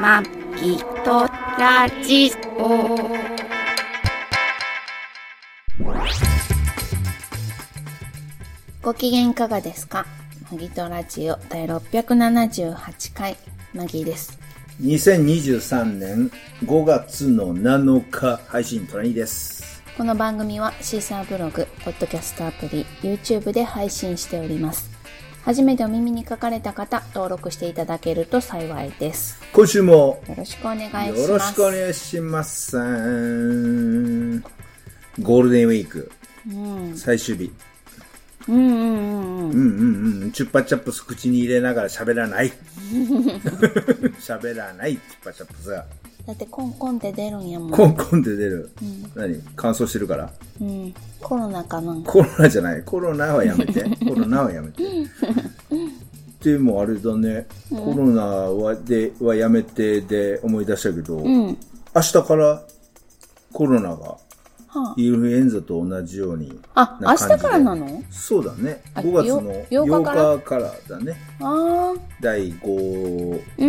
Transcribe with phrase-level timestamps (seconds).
[0.00, 0.22] ま
[0.56, 1.28] きと
[1.58, 2.98] ラジオ。
[8.82, 10.04] ご機嫌いかがですか？
[10.50, 13.36] マギとラジオ第678回、
[13.72, 14.38] マギです。
[14.82, 16.30] 2023年
[16.64, 19.82] 5月の7日配信トラニーです。
[19.96, 24.93] この番組はシーサーブログ、ポッドキャストアプリ、YouTube で配信しております。
[25.44, 29.38] 初めてお耳に書かれた方、登録していただけると幸いです。
[29.52, 31.20] 今週もよろしくお願いします。
[31.20, 32.78] よろしくお願いします。
[32.78, 36.10] ゴールデンウィーク
[36.50, 36.50] う
[36.92, 37.52] ん、最終日。
[38.48, 39.50] うんうんうんうん。
[39.50, 40.32] うんうんうん。
[40.32, 42.50] チュッパチャップス口に入れながら喋らない。
[44.20, 45.84] 喋らない、チュッパチャップスが。
[46.26, 47.70] だってコンコンって出るんやもん。
[47.70, 48.70] コンコンって出る。
[49.14, 49.42] 何？
[49.56, 50.30] 乾燥してるから？
[50.60, 50.94] うん。
[51.20, 52.12] コロナかなんか。
[52.12, 52.82] コロナじゃない。
[52.82, 53.82] コロナはやめて。
[54.08, 54.82] コロナはやめて。
[56.42, 61.56] でもあれだね、コロナはではやめてで思い出したけど、うん。
[61.94, 62.62] 明日から
[63.52, 64.18] コロナがは
[64.74, 68.02] あ、インフルエンザと同じようにあ、明日からなの？
[68.10, 68.82] そうだね。
[68.94, 71.16] あ5月のよ8 8日からだね。
[71.40, 72.00] ああ。
[72.20, 73.68] 第5、5う類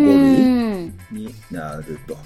[0.87, 0.93] ん。
[1.11, 2.17] になると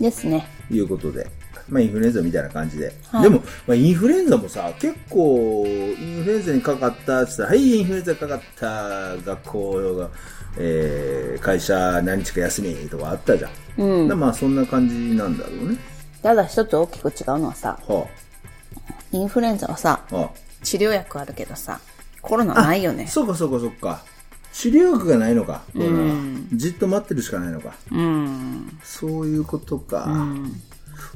[0.00, 0.46] ですね。
[0.70, 1.26] いうことで。
[1.68, 2.92] まあ、インフルエンザみたいな感じで。
[3.10, 10.10] はいでも、まあ、インフルエンザもさ、結構、インフルエンザにかかったって言ったら、はい、インフルエンザかかった、学校が、
[10.58, 13.50] えー、会社何日か休みとかあったじゃん。
[13.78, 14.08] うん。
[14.08, 15.78] だまあ、そんな感じなんだろうね。
[16.22, 18.06] ただ一つ大きく違うのはさ、は
[19.12, 20.30] インフルエンザはさ、あ、はあ。
[20.62, 21.80] 治療薬あるけどさ、
[22.20, 23.06] コロナないよね。
[23.06, 24.04] そうかそうかそうか。
[24.52, 25.62] 治療薬がないのか。
[25.74, 27.74] うんじっと待ってるしかないのか。
[27.90, 28.78] うん。
[28.82, 30.04] そういうことか。
[30.06, 30.60] うん。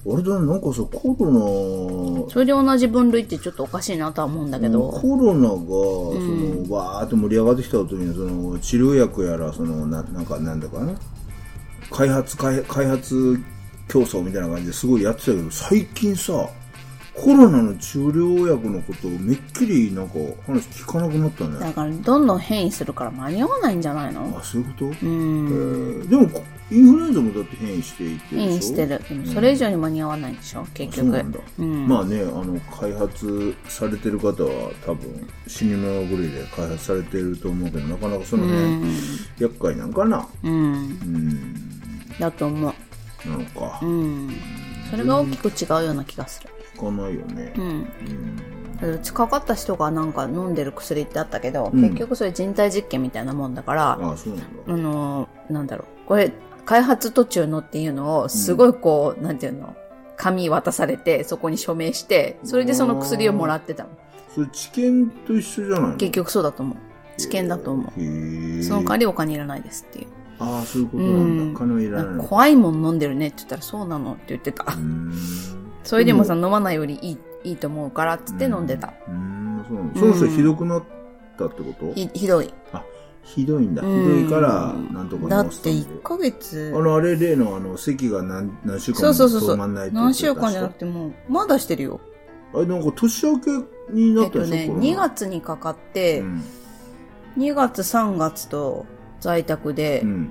[0.05, 4.91] 俺だね、なんかさ、コロそれで同じ分類ってちょっとおかしいなとは思うんだけナ、ど。
[4.91, 5.65] コロナが、そ
[6.69, 10.95] の、わーっと盛り上がってきた時に、その、治療薬やら、その、ななんか、なんだかな。
[11.91, 13.39] 開発、開開発
[13.89, 16.49] 競争みたいな感じですごいやってたけど、最近さ、
[17.15, 20.15] コロナの治療薬のことをめっきりなんか
[20.47, 21.61] 話聞かなくなったね。
[21.61, 24.37] だからどんどん変異するから間に合わないんじゃないの？
[24.37, 24.85] あ、そういうこと？
[24.87, 25.49] うえん。
[26.03, 26.23] ーでも、
[26.73, 29.01] インフルエンザもだって変異していって変異してる。
[29.09, 30.67] でもそれ以上に間に合わないんでしょ？
[30.75, 31.07] 結局。
[31.07, 31.39] そうなんだ。
[31.61, 38.93] うんまあね、あの、開発されてる方は多分、死に物狂いで開発されてると思うけど、なかなかその辺、
[39.39, 40.27] 厄介なんかな？
[40.43, 40.53] うん。
[40.53, 42.75] うん、だと思う。
[43.29, 43.79] なのか。
[43.83, 44.35] うん。
[44.91, 46.51] それが大きく違うような気がする。
[46.91, 47.53] 聞かないよね。
[47.57, 47.65] うん。
[47.65, 47.89] うん
[49.15, 54.47] かかった人がなんか飲んでる薬ってあったけど、うん結局それ人体実験みたいなもんだから、ああ、そうなんだ。
[54.67, 56.09] あのーなんだろう。
[56.09, 56.33] これ、
[56.67, 59.75] 開発途中のっていうのを、すごいこう、なんていうの、
[60.17, 63.91] 紙渡されて、そこに署名して、それでその薬をもらってたの。
[64.35, 65.97] それ治験と一緒じゃないの？
[65.97, 66.77] 結局そうだと思う。
[67.17, 67.93] 治験だと思う。
[68.63, 70.09] その代わりお金いらないですっていう。
[70.41, 71.45] ああ、そういうことなんだ。
[71.45, 72.27] うん金はいらない。
[72.27, 74.65] 怖いもん飲んでるねって言ったらそうなのって言ってた。
[75.85, 75.89] うん。
[75.89, 78.93] それでもさ、飲まないよりいい、いいと思うからっつって飲んでた。
[79.09, 80.01] うん、そうなんだ。
[80.01, 80.83] その人ひどくなっ
[81.39, 81.93] たってこと？
[81.95, 82.53] ひひどい。
[82.73, 82.83] あ、
[83.23, 83.83] ひどいんだ。
[83.83, 89.57] ひうんどいから、なんとかだって治すためで1ヶ月あ、の、あれ、例の、あの、席が何、何週間もそうそうそうそう。
[89.57, 92.01] 止まんないって言って何た週間じゃなくてもう、まだしてるよ。
[92.55, 93.51] あれ、なんか年明け
[93.91, 96.43] になえったとね、っでしょ、2月にかかって、うん。
[97.37, 98.87] 2月3月と
[99.21, 100.31] 在宅で、うん。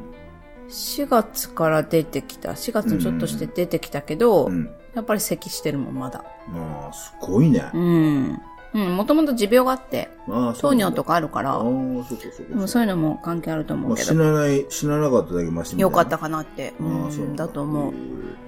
[0.74, 4.70] 4月から出てきた、4月にちょっとして出てきたけど、うん。
[4.96, 6.24] やっぱり咳してるもん、まだ。
[6.48, 7.70] まあ、すごいね。
[7.74, 8.42] うん。
[8.74, 11.10] うん、もともと持病があって、ああ、糖尿とか。
[11.10, 11.70] かあるから、ああ、そ
[12.00, 12.68] うか、そうか。
[12.68, 17.94] そういうのも関係あると思まあ、死うけど、なない、死ななかっただけマシみたいなよかったかなって、うああ、そうだと思う。
[17.94, 17.96] へ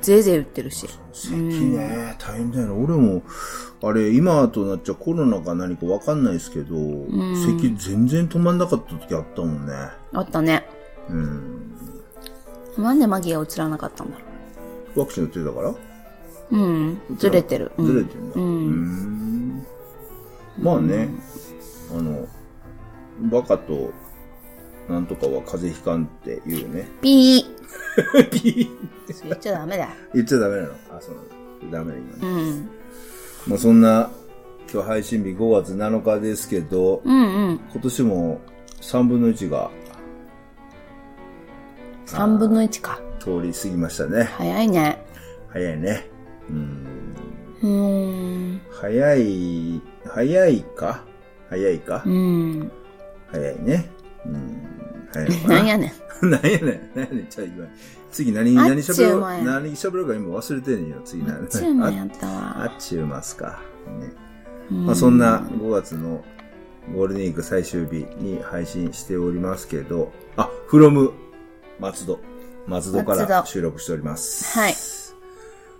[0.01, 0.87] ぜいぜい言ってるし。
[0.87, 2.83] え咳ね、大変だよね。
[2.83, 3.21] 俺も、
[3.83, 9.73] あれ、今となっちゃコロナか何かわかんないですけど、ん咳全然止まんなかった時あったもんね。
[10.13, 10.67] あったね。
[11.07, 11.74] うん。
[12.77, 15.69] なんでマギが映らなかったんだろワクチン打ってたから？
[15.69, 15.75] う。
[16.51, 17.71] うん、ずれてる。
[17.77, 18.35] うんずれてるんだ。
[18.35, 18.69] うん
[19.59, 19.65] ん
[20.59, 21.09] まあね、
[21.91, 22.27] あの、
[23.31, 23.91] バカと、
[24.89, 26.87] なんとかは風邪ひかんって言うよね。
[27.01, 28.69] ピー ピー
[29.27, 29.89] 言っちゃダメだ。
[30.13, 31.21] 言っちゃダメなのあ、そうな
[31.69, 31.77] んだ。
[31.79, 32.19] ダメだ、今ね。
[32.21, 32.69] うん。
[33.47, 34.09] まあそんな、
[34.71, 37.21] 今日配信日5月7日ですけど、うんう
[37.53, 37.59] ん。
[37.71, 38.41] 今年も
[38.81, 39.71] 3分の1が
[42.07, 42.99] 3分の1か。
[43.19, 44.23] 通り過ぎましたね。
[44.37, 45.05] 早いね。
[45.49, 46.09] 早いね。
[46.49, 47.15] うん。
[47.61, 48.61] うーん。
[48.71, 51.03] 早い、早いか？
[51.49, 52.71] 早いか、うん。
[53.27, 53.89] 早いね。
[54.25, 55.09] うん。
[55.13, 55.55] 早いのかな？
[55.55, 56.29] なんやねん。
[56.29, 56.99] なんやねん。
[56.99, 57.69] なんやねん。
[58.11, 59.21] 次何、あっ何喋ろう？
[59.43, 61.01] 何喋ろうか今忘れてんねんよ。
[61.03, 61.47] 次何？
[61.47, 62.65] チューマンやあったあわ。
[62.67, 63.59] っちゅうますか。
[63.99, 64.11] ね。
[64.71, 66.23] うんまあそんな5月の
[66.93, 71.11] ゴールデンウィーク最終日に配信しておりますけど、あ、from
[71.79, 72.19] 松戸。
[72.67, 74.57] 松戸から収録しております。
[74.57, 74.73] はい。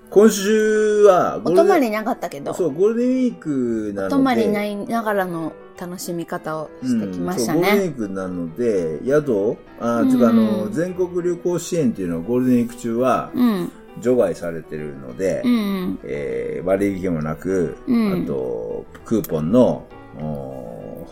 [0.10, 7.92] 今週はゴお泊まりなかったけど、そう、ゴールデンウィークなので、お泊まりないながらの楽しみ方をしてきましたうんゴールデンウね。
[7.92, 13.72] ィークなので、宿、あうんー、つうかあの、全国旅行支援っていうのはゴールデンウィーク中はうん。
[14.02, 16.00] 除外されてるので、うん。
[16.04, 19.86] えー割引もなく、うんあと、クーポンの、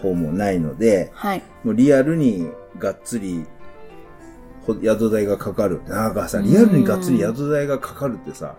[0.01, 1.41] 方もないので、はい。
[1.63, 3.52] もうリアルにがっつり、ほ
[4.65, 5.81] 宿代がかかる。
[5.87, 8.55] なんかさ、リアルにがっつり宿代がかかるってさ、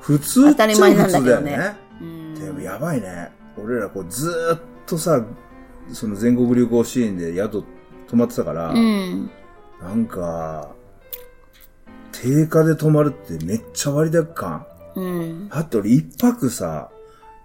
[0.00, 0.74] 普通っちゃ普
[1.08, 1.76] 通だよね。
[2.00, 3.30] うんでもやばいね。
[3.56, 5.22] 俺らこうずーっとさ、
[5.92, 7.64] その全国旅行支援で宿
[8.08, 9.30] 泊まってたから、うん。
[9.80, 10.70] なんか、
[12.12, 14.66] 定価で泊まるってめっちゃ割高感。
[14.94, 15.48] うん。
[15.50, 16.90] あと俺一泊さ、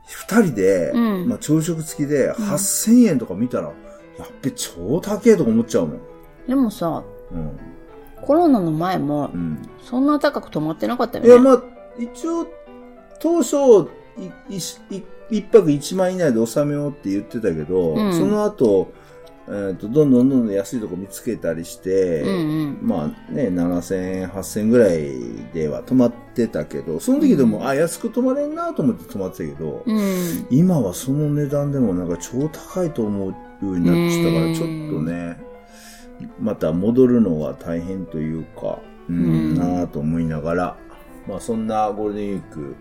[0.08, 3.72] 二人で、うんまあ朝食付きで8000円とか見たら、や
[4.26, 6.00] っべ超高えとか思っちゃうもん。
[6.48, 7.04] でもさ、
[7.36, 7.60] うん。
[8.22, 9.70] コロナの前もう、ん。
[9.82, 11.42] そんな高く泊まってなかったよいや、ね。
[11.42, 11.64] まあ、
[12.00, 12.48] 一応、
[13.20, 13.56] 当初、
[14.18, 18.94] いいい一泊一万以内で収めようって言ってたけど、うんその後、
[19.48, 22.80] えっ、と、どんどんどんどん安いとこ見つけたりして、うんうん。
[22.82, 25.12] まあね、7000円、8000円ぐらい
[25.54, 30.48] では泊まってたけど、その時でも、うんあ、安く泊まれんなと思って泊まってたけど、うん。
[30.50, 35.45] 今はその値段でもなんか超高いと思うようになってきたから、うんちょっとね、
[36.40, 38.80] また戻るのが大変というか、
[39.10, 39.56] うん、うん。
[39.56, 40.78] なぁと思いながら、
[41.28, 42.76] まあそんなゴールデンウィーク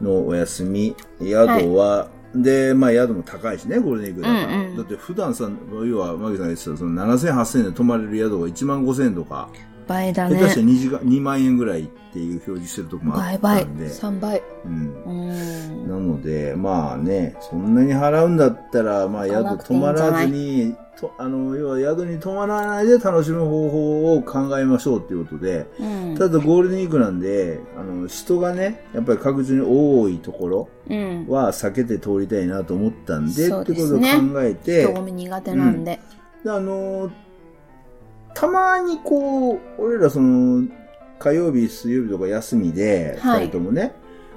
[0.00, 4.58] のお休み、宿は、で、まあ宿も高いしね、ゴールデンウィークだから。
[4.58, 4.76] うんうん。
[4.76, 5.50] だって普段さ、
[5.84, 9.48] 要は、マギさんが言ってた、その7000、8000円で泊まれる宿が1万5000円とか、
[9.88, 10.72] 倍だ下手したらね。
[10.72, 13.86] 2, 時間2万円ぐらいっていう表示してるとこもあった倍倍んで。。
[13.86, 14.42] 3倍。
[14.64, 15.88] うんうん。
[15.88, 26.16] なので、まあね、そんなに払うんだったら、まあ宿泊まらずに、とあの、要は宿に泊まらないで楽しむ方法を考えましょうっていうことで、うん。
[26.18, 31.26] ただゴールデンウィークなんで、あの、人がね、やっぱり確実に多いところうん。
[31.28, 36.00] は避けて通りたいなと思ったんで、そうってことを考えて、人混み苦手なんで。
[36.44, 37.10] であの、
[38.34, 40.66] たまにこう、俺らその、
[41.18, 43.94] 火曜日、水曜日とか休みで、はい二人ともね。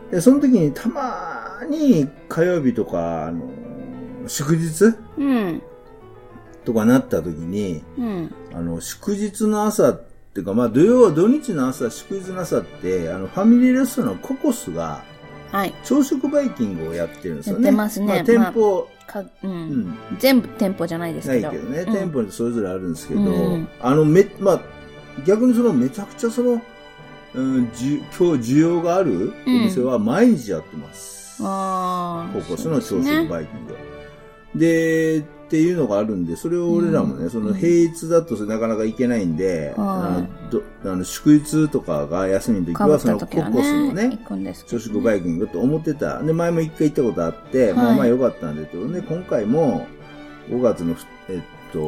[0.10, 3.50] で、その時にたまに火曜日とか、あの、
[4.28, 5.62] 祝日うん。
[6.66, 8.36] とかなった時に、うん。
[8.54, 10.04] あの、祝日の朝っ
[10.34, 15.04] ていうか、まあ土曜、土日の朝、祝日の朝って、あの、ファミリーレストランのココスが、
[15.52, 15.74] はい。
[15.84, 17.66] 朝食バイキングをやってるんですよね。
[17.66, 19.30] やってますねまあ、店舗、かう。
[19.44, 21.52] うんん、全部店舗じゃないですけど。
[21.52, 24.62] ないけどね、うん店舗にそれぞれあるんですけど、うんあの、め、まあ、
[25.26, 26.62] 逆にそのめちゃくちゃその、
[27.34, 31.42] うん、じ今日需要があるお店は毎日やってます。
[31.44, 32.34] ああ。
[32.34, 33.76] ココスの朝食そうですねバイキング。
[34.56, 44.18] で、っていうのがあるんで、それを俺らもね、うんその平日だとそれなかなか行けないんで、はいあのどあの祝日とかが休みの時はそのココスのね、
[44.66, 46.24] 朝食バイキングと思ってた。
[46.24, 49.86] で、前も一回行ったことあって、まあはいまあ良かったんで、で、今回も
[50.50, 51.80] 5月のふ、えっと、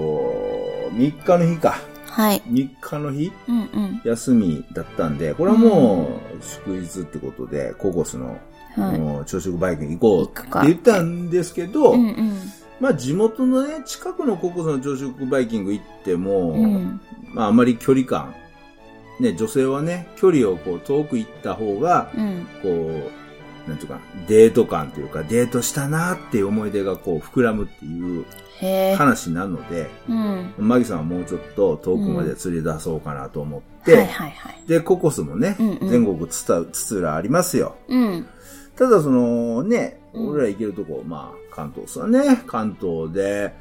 [0.92, 1.76] 3日の日か。
[2.08, 2.42] はい。
[2.42, 3.32] 3日の日？
[3.48, 4.02] うんうん。
[4.04, 8.38] 休みだったんで、これはもう祝日ってことで、ココスの、
[8.76, 9.26] はい。
[9.26, 12.38] 朝食バイキング行こうって言ったんですけど、うんうん。
[12.80, 17.02] まあ地元のね、近くのココスの朝食バイキング行っても、うん。
[17.34, 18.34] まああまり距離感、
[19.20, 22.48] ね、女性はね、距離をこう遠く行った方が、うん。
[22.62, 28.26] こう、なんていうか、デート感というか、デートしたなっていう思い出がこう膨らむっていう。
[28.96, 30.54] 話なので、うん。
[30.58, 34.68] マギさんはもうちょっと遠くまで釣り出そうかなと思って、はいはいはい。
[34.68, 37.76] で、ココスもね、うんうん全国つた、つつらありますよ。
[37.88, 38.28] うん。
[38.78, 42.44] ただそのね、うん俺ら行けるとこ、まあ、関東っすわね。
[42.48, 43.54] 関東で、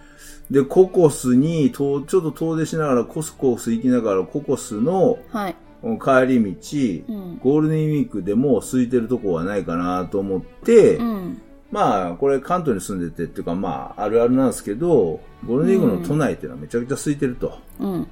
[0.50, 5.56] で、ココスに、とちょっと遠出しながら、コスコス行きながら、ココスのはい。
[5.82, 7.38] 帰り道、うん。
[7.38, 11.40] ゴールデンウィークでも空いてるとこはないかなと思って、うん。
[11.70, 17.58] まあ、これ関東に住んでてっていうか、まあ、あるあるなんですけど、ゴールデンウィークの都内っていうのはめちゃくちゃ空いてると。
[17.80, 18.06] うん。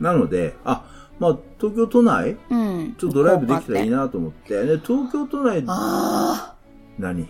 [0.00, 0.84] なので、あ、
[1.20, 2.36] まあ、東京都内？
[2.50, 2.94] うん。
[2.98, 3.98] ちょっとドライブできたらいいな。
[3.98, 4.54] なと思って。
[4.64, 5.62] で、東京都内。
[6.98, 7.28] 何？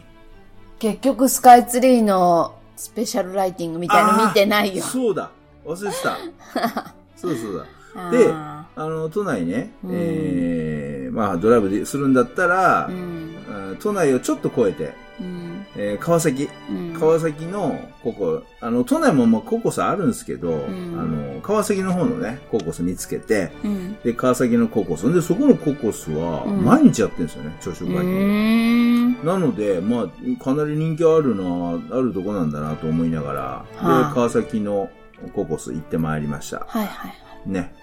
[0.83, 4.83] 結局スカイツリーのスペシャルライティングみたいの見てないよ。
[4.83, 5.31] そうだ。
[5.65, 6.19] 忘れてた。
[7.17, 8.09] そうだそうだ。
[8.09, 12.97] あでーあの、都内ね、うんえー、まあ、ドライブでするんだったら、うん。
[12.97, 15.42] うん都内をちょっと越えて、うん。
[15.77, 16.93] えー川崎、うん。
[16.99, 23.97] 川崎のここ、あの、都内もまあココスあるんですけど、んあの、川崎の方のね、ココス見つけて、うん。
[24.03, 25.13] で、川崎のココス。
[25.13, 28.19] で、そこのココスは、うん毎日やってるんですよね、朝食うバイキング。
[28.19, 29.27] ーん。
[29.27, 34.91] なので、まあ、かなり人気あるな、あるとこなんだなと思いながら、はあで、川崎の
[35.35, 36.67] ココス行ってまいりました。
[36.69, 37.15] はいはいは
[37.47, 37.51] い。
[37.51, 37.75] ね。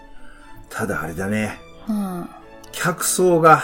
[0.69, 1.60] ただあれだね。
[1.88, 2.27] は
[2.72, 3.63] 客層が。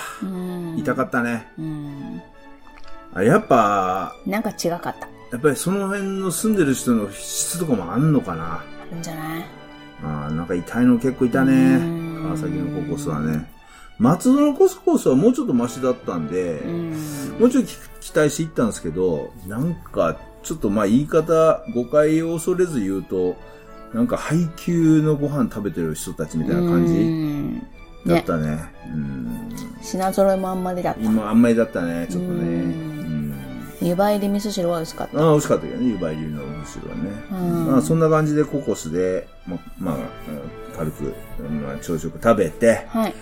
[0.77, 1.47] 痛かったね。
[1.59, 2.21] うん。
[3.15, 5.07] あやっぱ、なんか違かった。
[5.31, 8.57] やっぱりその辺の住んでる人の質とかもあんのかな。
[8.57, 9.45] あるんじゃない？
[10.03, 11.77] あーなんか痛いの結構いたうね。
[11.77, 13.49] ん川崎のココスはね。
[13.97, 16.91] 松戸のココスはもうちょっとマシだったんで、うん。
[17.39, 17.69] もうちょっと
[18.01, 23.37] 期待していったんですけど、なんか、ちょっとまあ言い方、誤解を恐れず言うと、
[23.93, 27.61] なんか配給のご飯食べてる人たちみたいな感うじんね。
[28.05, 28.61] だったね。
[28.93, 29.49] うん。
[29.81, 31.01] 品揃えもあんまりだった。
[31.01, 32.84] 今あんまりだったね、ちょっとね。
[33.81, 35.19] 湯葉入り味噌汁は美味しかった。
[35.19, 37.11] ああ、美味しかったけどね、湯葉入りのむしろはね。
[37.31, 40.01] うんまあそんな感じでココスで、ま、まあ、うん
[40.75, 41.13] 軽く、
[41.63, 43.13] まあ、朝食食べて、はい。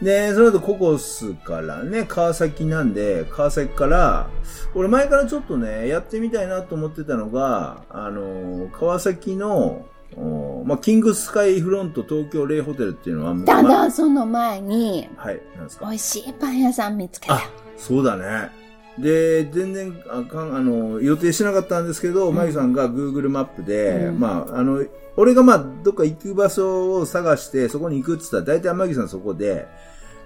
[0.00, 4.28] で、その後ココスからね、川崎なんで、川崎から、
[4.74, 9.86] 俺前からちょっとね、やってみたいなと思ってたのが、あの、川崎の、
[10.16, 15.86] おまあ、キングスカイフロント東京レイホテルっていうのは、たまだ、その前に、はい、なんですか？
[15.86, 17.34] 美味しいパン屋さん見つけた。
[17.34, 17.40] あ、
[17.76, 18.50] そうだね。
[18.98, 24.20] で、全然、あかん、あの、予定しなかったんですけど、マギさんが Google マップで、うん。
[24.20, 24.84] まあ、あの、
[25.16, 29.66] 俺がまあ、どっか行く場所を探して、そこに行くって言ったら、大体マギさんそこで、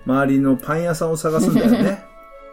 [0.06, 2.04] 周りのパン屋さんを探すんだよね。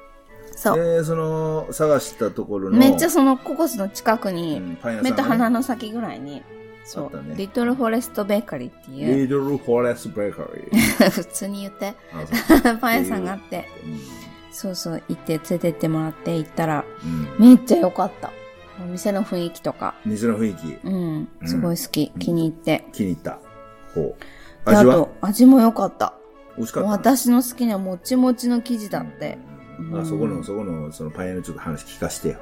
[0.56, 0.77] そう。
[0.77, 5.24] で、その、探したところの、めっちゃそのココスの近くうに、んパン屋目と。
[5.24, 6.44] 鼻の先ぐらいに、
[6.84, 11.10] そう、ねリトルフォレストベーカリーっていう、リドルフォレストベーカリー。
[11.10, 11.96] 普通に言って、
[12.80, 13.68] パン屋さんがあって、
[14.51, 16.86] そうそう、行って連れてってもらって行ったら、
[17.39, 17.48] うん。
[17.48, 18.31] めっちゃ良かった。
[18.81, 22.84] お店の雰囲気とか、店の雰囲気、うん、すごい好き、気に入って。
[22.91, 23.38] 気に入った。
[23.93, 24.15] ほう。
[24.65, 24.93] 味は？
[24.96, 26.13] と、味も良かった。
[26.58, 26.89] 美味しかった。
[26.89, 29.38] 私の好きなもちもちの生地だって。
[29.93, 32.39] あ、そこの、そこの、そのパン屋のちょっと話聞かしてよ。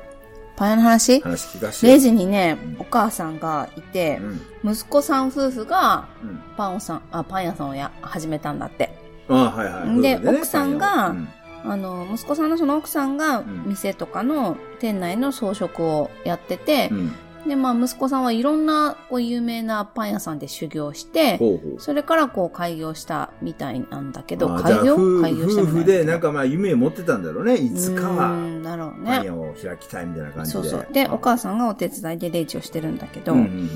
[0.55, 1.19] パン屋の話？
[1.21, 1.93] 話聞かしてよ。
[1.93, 4.19] レジにね、お母さんがいて
[4.63, 4.71] う、ん。
[4.73, 6.41] 息子さん夫婦がうん。
[6.55, 8.97] パンをさん、あ、パン屋さんをや、始めたんだって。
[9.27, 10.01] あはいはい。
[10.01, 11.15] で奥さんが
[11.63, 17.15] あの、息子さんのその奥さんがん店とかの店内の装飾をやっててう、ん。
[17.47, 21.39] で、まあ息子さんはいろんなこう有名なパン屋さんで修行して。
[21.77, 27.55] それからこう開業したみたいなんだけど、あ開業開業した夫婦みたいだけどでなんかまあ夢持ってたんだろうね。
[27.55, 29.17] いつかうはんだろうね。
[29.17, 30.59] パン屋を開きたいみたいな感じで。
[30.61, 30.87] そうそう。
[30.91, 33.69] で、お母さんがお手伝いでレジをしてるんだけど、うんうん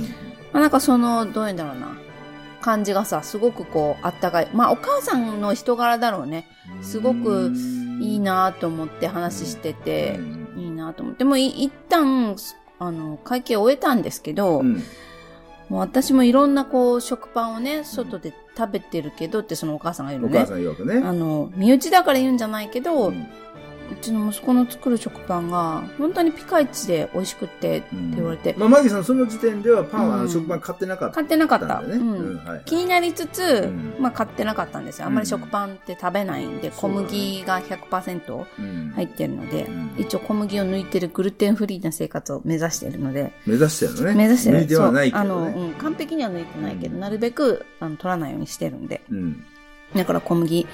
[0.51, 1.97] まあ、なんかその、どういうんだろうな。
[2.61, 4.47] 感じがさ、すごくこう、あったかい。
[4.53, 6.47] まあ、お母さんの人柄だろうね。
[6.83, 7.51] うんすごく
[8.01, 11.23] いいなと思って話しててう、んいいなと思って。
[11.23, 12.35] もうい一旦、
[12.79, 14.83] あの、会計を終えたんですけど、うん
[15.69, 20.55] もう私もいろんなこう、食パンをね、外で食べてるけどってそのお母さんが言うのねお母さ。
[20.55, 21.01] ん曰くね。
[21.03, 23.13] あの、身内だから言うんじゃないけど、う
[23.89, 30.29] うんちの息子の作る食パンが、本当にピカイチで美味しくってって言われて、まあ、マギさんその時点ではパンはうん。
[30.29, 31.81] 食パン買ってなかった買ってなかった。
[32.65, 33.95] 気になりつつ、うん。
[33.99, 35.07] まあ買ってなかったんですよ。
[35.07, 38.91] あんまり食パンって食べないんで、小麦が100%うん。
[38.95, 39.95] 入ってるので、うん。
[39.97, 44.15] 一応小麦を抜いてるグルテンフリーな生活を目指してるので、目指してるのね。
[44.15, 44.59] 目指してる。
[44.59, 45.21] 抜いてはないけそう。
[45.21, 45.53] あの、どね。
[45.57, 46.99] うん、完璧には抜いてないけど、うん。
[46.99, 49.45] なるべくあの取らないようにしてるんで、うん。
[49.95, 50.67] だから小麦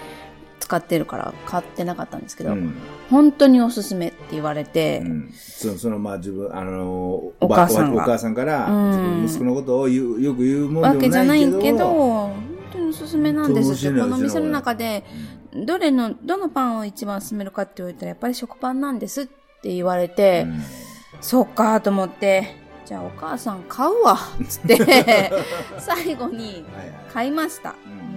[0.69, 2.75] 使ってるから買ってなかったんですけど、うん。
[3.09, 5.33] 本当におすすめって言われて、うん。
[5.33, 8.03] そそのまあ自分、あのお母さんが。
[8.03, 8.67] お母さんから、
[9.25, 11.87] 息子のことを言うよく言うもんわでけじゃないけど。
[11.87, 12.35] 本
[12.71, 13.99] 当におすすめなんですって。
[13.99, 15.03] この店の中で、
[15.65, 20.61] どれの、どのパンを一番勧めるかって言われたら、やっぱり食パンなんですって言われて、うん。
[21.19, 25.31] そっかと思って、じゃあお母さん買うわつって、
[25.79, 26.63] 最後にはいはい
[27.11, 27.73] 買いました。
[27.87, 28.08] うんうん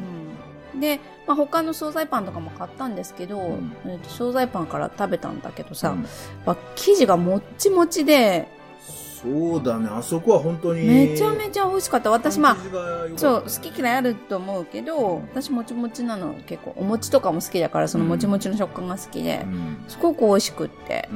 [0.80, 6.06] で、まあ、他の惣菜パンとかも買ったんですけど、んえーと惣菜パンから食べたんだけどさ、うん
[6.46, 8.48] まあ生地がもっちもちで、
[9.22, 10.84] そうだね、あそこは本当に。
[10.84, 12.10] めちゃめちゃ美味しかった。
[12.10, 12.56] 私、まあ、あ
[13.16, 19.84] そう、好き嫌いあると思うけど、私もちもちなの結構、お餅とかも好きだから、そのもちもちの食感が好きでう、ん。
[19.86, 21.08] すごく美味しくって。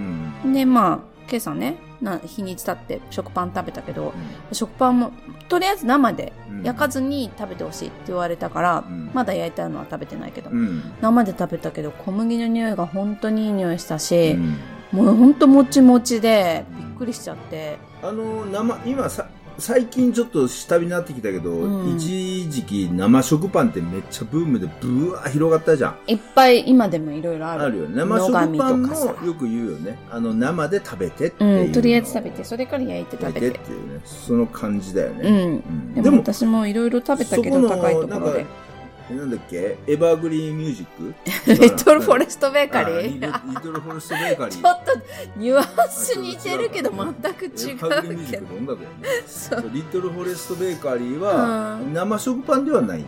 [0.44, 0.52] うん。
[0.52, 4.14] で、まあ、今朝ね、な日にち経って食パン食べたけど、
[4.52, 5.12] 食パンも、
[5.48, 6.62] とりあえず生でうん。
[6.62, 9.10] 焼かずに食べてほしいって言われたから、うん。
[9.12, 10.82] まだ焼いたのは食べてないけど、うん。
[11.00, 14.58] 生で食べたけど、小麦の匂いが本当にいい匂いしたし、うん。
[14.92, 19.26] もう本当もちもちで、びっくりしちゃって、あの、生、今さ、
[19.58, 25.98] 最近ちょっと下火になってきたけど、うん一時期生食パンってめっちゃブームでブワー広がったじゃん。
[26.06, 27.62] いっぱい今でもいろいろある。
[27.62, 27.96] あるよね。
[27.96, 29.98] 生食野上パンもとかさよく言うよね。
[30.10, 31.66] あの、生で食べてっていう。
[31.66, 33.48] うん、とりあえず食べて、それから焼いて食べて。
[33.50, 34.00] っていうね。
[34.04, 35.30] その感じだようね。
[35.30, 35.62] ん。
[35.96, 38.65] うんでも私もいろいろ食べたけど、そこの高いところなんでか。
[39.14, 39.76] なんだっけ？
[39.86, 41.62] エバーグリーンミュージック？
[41.62, 43.02] リトルフォレストベーカリあー。
[43.02, 43.20] リリ
[43.60, 44.62] トルフォレストベーカリー。
[44.62, 44.92] ちょっと
[45.36, 49.62] ニュアンス似てるけど全く違エバーグリーンミュージうけど。
[49.62, 49.68] ね。
[49.74, 53.06] リトルフォレストベーカリーはうん生食パンではないの？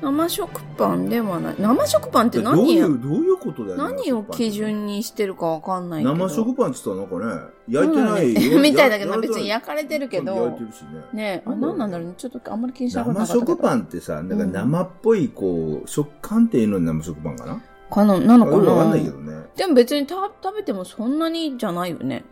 [0.00, 1.54] 生食パンではない。
[1.58, 6.14] 生食パンってどう何を、いう、どういうことだよ何を基準にしてるかわかんないけど。
[6.14, 8.52] 生食パンって言ったらなんかね、焼いてない。
[8.54, 10.60] うん みたいだけど、まあや別に焼かれてるけ焼いどて。
[10.60, 10.88] るしね。
[11.12, 12.14] ねあ、何なんだろうね。
[12.16, 13.40] ちょっとあんまり気にしなかったけど。
[13.40, 17.60] 食パンってさ、なんか生っぽい、こう、食感っていうのに生食パンかな？
[17.90, 19.32] かな、なのかよくわかんなないけどね。
[19.56, 22.24] でも別にた食べてもそんなにじゃないよね。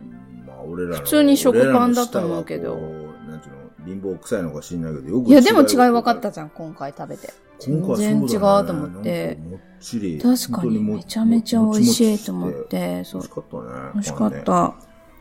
[0.45, 0.95] まあ、俺らの。
[0.97, 6.21] 普通に食パンだと思うけど俺らの舌がこうなんていうの、貧乏臭いのか知んないけど、よくいや、でも違い分かった。
[6.21, 7.44] たじゃん、今回食べて。
[7.59, 9.37] 全然違うと思って。
[10.21, 13.33] 確かにめちゃめちゃ美味しいと思って、美そう味し。
[13.33, 13.63] かったね。
[13.93, 14.75] 美味しかった。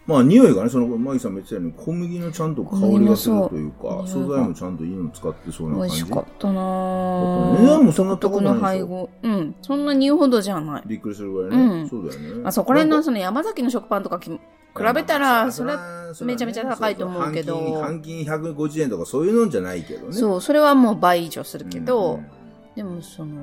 [0.06, 6.02] まあ、匂いがね、その、マギさんも言ってたように、小麦のちゃんと香りがするというか、素材もちゃんといいの使ってそうな美感じ。
[6.02, 7.58] 味しかったなぁ。
[7.60, 9.08] 値段もそんな高独特の配合。
[9.22, 9.54] うん。
[9.62, 10.82] そんなに言うほどじゃない。
[10.86, 11.64] びっくりするぐらいね。
[11.64, 12.42] うんそうだよね。
[12.44, 14.30] あそこら辺のその山崎の食パンとかき
[14.76, 20.12] 比べたら、それは、めちゃめちゃ高いと思うけど半金半金150円とかそういうのじゃないけどね。
[20.12, 22.26] そう、それはもう倍以上するけど、うん
[22.74, 23.40] でもその、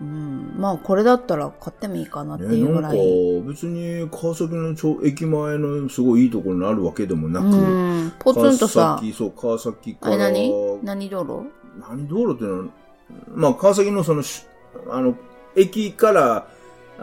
[0.00, 2.98] うん、まあこれだったら買ってもいいかなってね、いうなんか。
[3.46, 7.50] 別に川崎のちょ駅前のすごいいいところにあるわけでもなく、う
[8.06, 12.64] ん、ポツンとさ川、崎、そう、川崎から、あれ何何道路何道路っていうのは、
[13.34, 14.22] まあ川崎のその、
[14.90, 15.16] あの、
[15.54, 16.46] 駅から、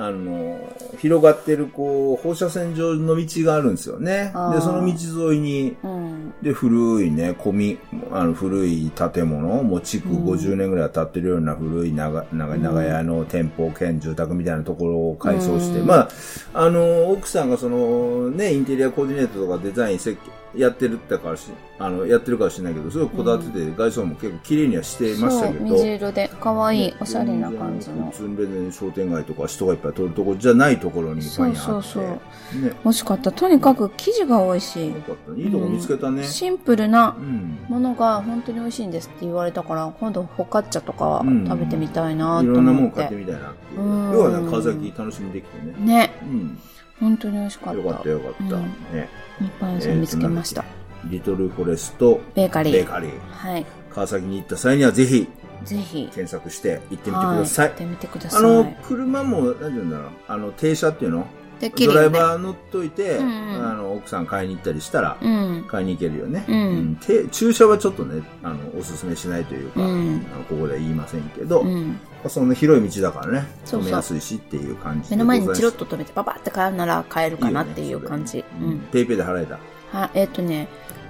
[0.02, 0.58] あの、
[0.98, 4.32] 広がってる、こう、放射線状の道があるんですよね。
[4.54, 6.34] で、その道沿いに、うん。
[6.42, 7.78] で、古いね、込み、
[8.14, 10.26] あの、古い建物、もう築うん。
[10.26, 15.88] 50年ぐらい経ってるような古い長、長、長屋の店舗兼住宅みたいなところを改装して、うん。
[15.88, 16.10] まあ、
[16.54, 28.18] あの、奥さんがその、ね、インテリアコーディネートとかデザイン設計、やってるってからし、あの、やってるかもしれないけど、すごいこだわってて、外装も結構綺麗にはしてましたそう、けど、水色で可愛い、おしゃれな感じの普。
[28.18, 31.60] 通に別に商店街とか人がいっぱい通るところじゃないところにパン屋あって。
[31.60, 32.72] そうそうそうね。
[32.84, 33.32] 美味しかった。
[33.32, 34.94] とにかく生地が美味しいよ。
[35.02, 35.44] かったね。
[35.44, 36.24] いいとこ見つけたね。
[36.24, 37.60] シンプルなうん。
[37.68, 43.02] ものが本当に美味しいんですって言われたから、今度フォカッチャとかうん食べてみたいなといろんなも思って。
[43.04, 43.82] の買ってみたいなっていう。
[43.82, 45.74] うん要はね、川崎楽しみできてね。
[45.80, 46.58] ね、うん。
[47.00, 47.80] 本当に美味しかった。
[47.82, 48.56] よかったよかった。
[48.56, 49.10] うんね。
[49.40, 50.66] 日本屋さん見つけました。
[51.06, 52.74] リトルフォレストベーカリー。
[52.74, 53.12] ベーカリー。
[53.32, 53.66] はい。
[53.90, 55.28] 川崎に行った際にはぜひ
[55.64, 56.10] ぜひ。
[56.14, 57.38] 検索して行ってみてくはい。
[57.40, 57.78] ださい行っ。
[57.78, 58.40] てみてください。
[58.40, 60.10] あの、車も、なんて言うんだろう。
[60.28, 61.26] あの、停車っていうの
[61.60, 65.66] できるよねドライバー乗っといて、うんうんあの、奥さん買いに行ったりしたら、うん。
[65.68, 66.46] 買いに行けるよね。
[66.48, 72.00] うんて駐車はちょっとね、あの、おすすめしないというか、うんあのここでは言いませんけど、うん。
[72.28, 78.44] そんな広い道だからね、止めやすいしっていう感じで目の前にチロッとと止めてパパって買うなら買えるかなっていう感じ。
[78.62, 78.80] うん。
[78.92, 79.60] PayPayで払えた。
[79.98, 80.68] は、えっ、とね、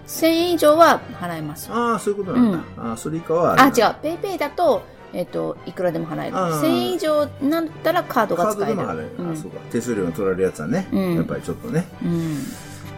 [0.07, 1.71] 1000円以上は払えます。
[1.71, 2.59] ああ、そういうことなんだ。
[2.77, 3.95] ああ、それ以下はあ、れ違う。
[4.01, 6.37] PayPayだと、えっ、と、いくらでも払える。
[6.37, 8.77] あー1000円以上になったらカードカードが使える。
[8.77, 9.09] でも払える。
[9.17, 9.59] うんあそうか。
[9.71, 11.85] 手数料が取られるやつはね、うんやっぱりちょっとね。
[12.03, 12.35] うん。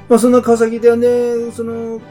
[0.09, 2.01] まあそんな川崎ではね、その、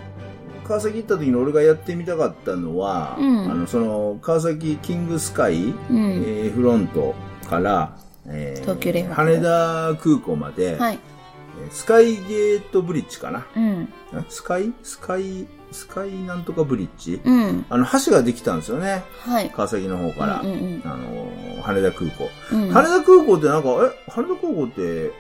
[0.65, 5.75] 川崎行った時に俺がやってみたかったのは、うんあの、その、川崎キングスカイ、うん。
[5.91, 7.15] えーフロント
[7.49, 10.95] から、えー東急レ羽田空港まで、はい。
[10.95, 13.47] えースカイゲートブリッジかな。
[13.55, 13.81] うん。
[13.83, 13.89] ん
[14.31, 14.73] スカイ？
[14.83, 17.65] スカイ、スカイなんとかブリッジ、うん。
[17.69, 19.05] あの、橋ができたんですよね。
[19.21, 19.51] はい。
[19.51, 20.41] 川崎の方から。
[20.41, 22.29] うんうんあの、羽田空港。
[22.53, 22.63] うん。
[22.65, 25.11] うん羽田空港ってなんか、え、羽田空港って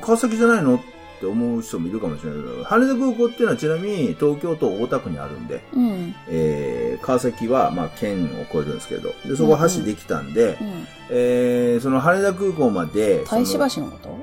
[0.00, 0.76] 川崎じゃないの？
[0.76, 0.78] っ
[1.20, 6.14] て思う人もいるかもしれないけど、羽田空港っていうのはちなみに東京都大田区にあるんで、うん。
[6.28, 10.86] えー、川崎は、まあ、県を越えるんですけど、で、そこ橋できたんで、うん。
[11.10, 14.18] えー、その羽田空港まで、大使その橋のこと？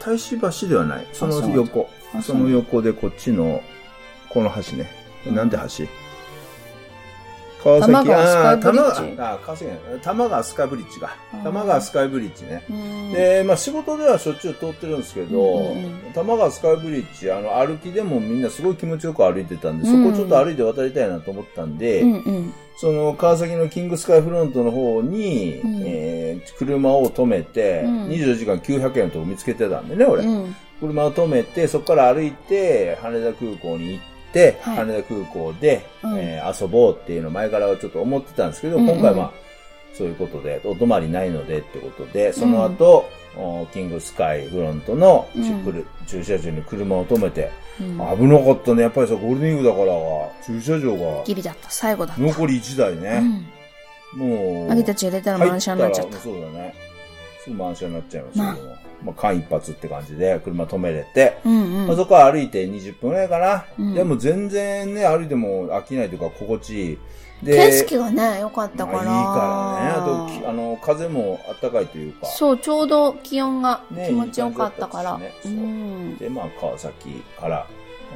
[0.00, 1.06] 大使橋ではない。
[1.12, 1.90] その横。
[2.14, 3.62] あその横でこっちの、
[4.30, 4.90] この橋ね。
[5.26, 5.86] なんて橋？
[7.62, 11.16] 川崎、多摩川スカイブリッジあー多摩あ、川崎じゃない多摩川スカイブリッジか。
[11.32, 12.64] あー多摩川スカイブリッジね。
[12.70, 13.12] うん。
[13.12, 22.04] で、まあ仕事ではしょっちゅう通ってるんですけど、うんうんうん多摩川スカイブリッジ、あの、歩きでもみんなすごい気持ちよく歩いてたんで、うんそこちょっと歩いて渡りたいなと思ったんで。
[22.80, 30.22] その川崎のキングスカイフロントの方に、うんえー車を止めて、うん24時間900円のとこ見つけてたんでね、俺。
[30.24, 30.54] うん。
[30.78, 34.17] 車を止めて、そこから歩いて、羽田空港に行って、
[34.62, 39.32] はい羽田空港で、うんえー遊ぼうっていうのを前からはちょっと思ってたんですけど、うんうん今回はまあ、
[39.94, 48.82] そういうことで、お泊まりないのでってことで、その後、おキングスカイフロントの、うん駐車場に車を止めて、うん危なかったね。
[48.82, 49.92] やっぱりさ、ゴールデンウィークだから、
[50.46, 51.70] 駐車場がギリだった。
[51.70, 52.22] 最後だった。
[52.22, 53.20] 残り1台うね。
[53.20, 53.46] ん。
[54.16, 56.18] もう、あげたち入れたら満車になっちゃった。
[56.18, 56.74] そうだね。
[57.54, 58.76] 満車になっちゃいましたけども。
[59.04, 61.86] まあ、間一髪って感じで、車止めれて、うんうん。
[61.86, 63.64] まあそこから歩いて20分ぐらいかな。
[63.78, 66.98] うんでも全然ね、歩いても飽きないというか心地いい。
[67.42, 69.04] で、景色がね、良かったから。
[69.04, 70.32] まあいいからね。
[70.32, 72.26] あとき、あの、風も暖かいというか。
[72.26, 75.12] そう、ちょうど気温がね気持ちよかったから。
[75.12, 76.16] いい感じだったしうねん。
[76.16, 77.66] で、まあ、川崎から、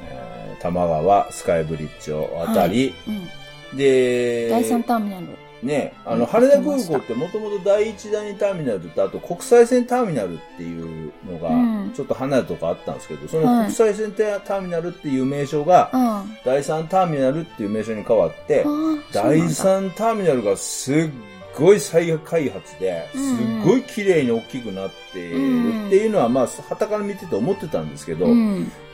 [0.08, 3.78] えー、多摩川スカイブリッジを渡り、うん。
[3.78, 5.26] で、第三ターミナル。
[5.62, 16.36] ね、あの、羽田空港ってもともと第一第二ターミナルと、あと国際線ターミナルっていうのがうん、ちょっと離れたとこあったんですけど、そのはい国際線ターミナルっていう名称が、うん。
[16.44, 21.10] 第三ターミナルっていう名称に変わってあ、ー第そう三ターミナルがすっ
[21.56, 28.26] ごい再開発で、すうんっごい綺麗に大きくなっているっていうのは、まあ、旗から見てて思ってたんですけど。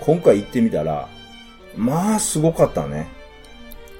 [0.01, 1.09] 今回行ってみたら、
[1.77, 3.18] まあ、すごかったね。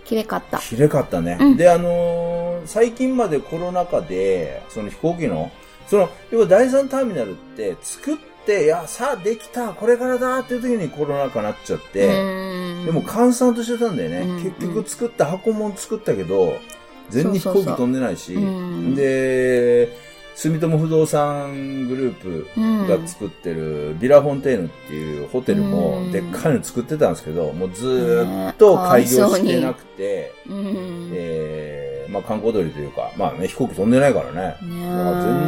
[0.09, 0.59] 綺麗かった。
[0.59, 1.37] 綺麗かったね。
[1.39, 1.57] うん。
[1.57, 5.51] で、あのー最近までコロナ禍で、その飛行機の、
[5.87, 12.87] その、要は第三ターミナルって作って、いや、さあできた、これからだっていう時にコロナ禍になっちゃって、うん。
[12.87, 14.21] でも閑散としてたんだよね。
[14.21, 14.43] うん。
[14.43, 16.59] 結局作った箱も作ったけど、
[17.11, 18.53] 全然飛行機飛んでないし、そうそうそう。
[18.53, 18.95] うん。
[18.95, 19.97] で、
[20.39, 31.11] 住友不動産グループうんが作ってるビラフォンテーヌっていうホテルもうんでっかいの作ってたんですけど、もうずーっと開業してなくて、うん。
[31.13, 34.57] えーまあ観光鳥というか、まあね、飛行機飛んでないからね。
[34.61, 34.69] 全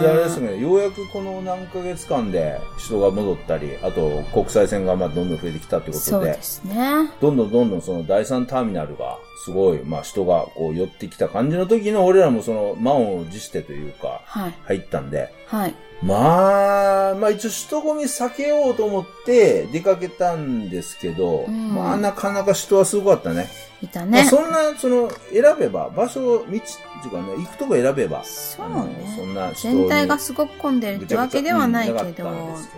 [0.00, 7.10] 然あれですけど、ようやくこの何ヶ月間で人が戻ったり、あと国際線がまあどんどん増えてきたってことでで、すね。
[7.20, 14.54] どんどんどんどんその第三ターミナルがすごい、まあ人がこう寄ってきた感じの時の俺らもその満を持してというか、はい。
[14.64, 15.74] 入ったんで、はい。
[16.02, 23.48] まあ、まあ一応人混み避けようと思って出かけたんですけど、うんまあなかなか人はすごかったね。
[23.82, 24.10] いたね。
[24.10, 31.98] まあそんな、その、選べば、場所、道っていうかね、行くとこ選べば、そうあのねそんな全体がすごく混んでるってわけではないけど。
[31.98, 32.68] ぐちゃぐちゃうんなかったんで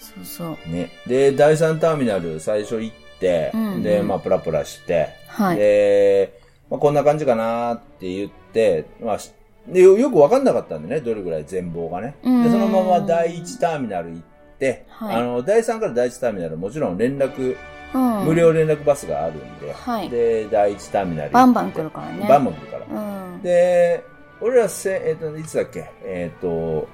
[0.00, 0.56] すそうそう。
[0.56, 0.90] けど、ね。
[1.06, 5.56] で、第三ターミナル最初行って、うんうんで、まあ、プラプラして、はい。
[5.56, 6.40] で、
[6.70, 9.32] まあ、こんな感じかなって言って、まあ、し
[9.68, 12.16] でよよくわかんなかったんでね、どれぐらい全貌がね。
[12.24, 14.20] うんで、そのまま第一ターミナル行っ
[14.58, 17.56] て、はいあの、第三から第一ターミナルもちろん連絡、
[17.94, 18.24] うん。
[18.24, 22.26] 無料連絡バスがあるんで、はいで、第一ターミナルバンバン来るからね。
[22.28, 22.86] バンバン来るから。
[22.86, 23.42] うん。
[23.42, 24.02] で、
[24.40, 25.90] 俺らせ、えっ、と、いつだっけ？
[26.04, 26.88] えっ、と、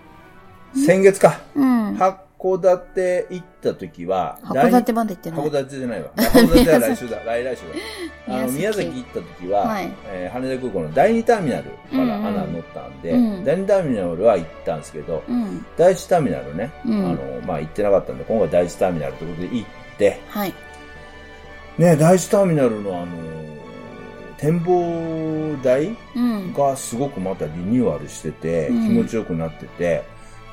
[0.75, 1.41] 先月か。
[1.55, 1.97] うん。
[2.39, 5.41] 函館行った時は、函館まで行ってない。
[5.41, 6.11] 函館じゃないわ。
[6.15, 7.19] 函館は来週だ。
[7.25, 7.69] 来来週だ。
[8.35, 15.67] あの、宮宮崎崎行った時は、はいえー羽田空港の第二ターミナルからうんうんアナ乗ったんで、うん第二ターミナルは行ったんですけど、うん。
[15.77, 20.55] 第一ターミナルね、うんあの、まあ行ってなかったんで、今回第一ターミナルということで行って、はい。
[21.77, 23.07] ね、第一ターミナルのあの
[24.37, 26.53] 展望台うん。
[26.53, 30.05] がすごくまたリニューアルしてて、うん気持ちよくなってて、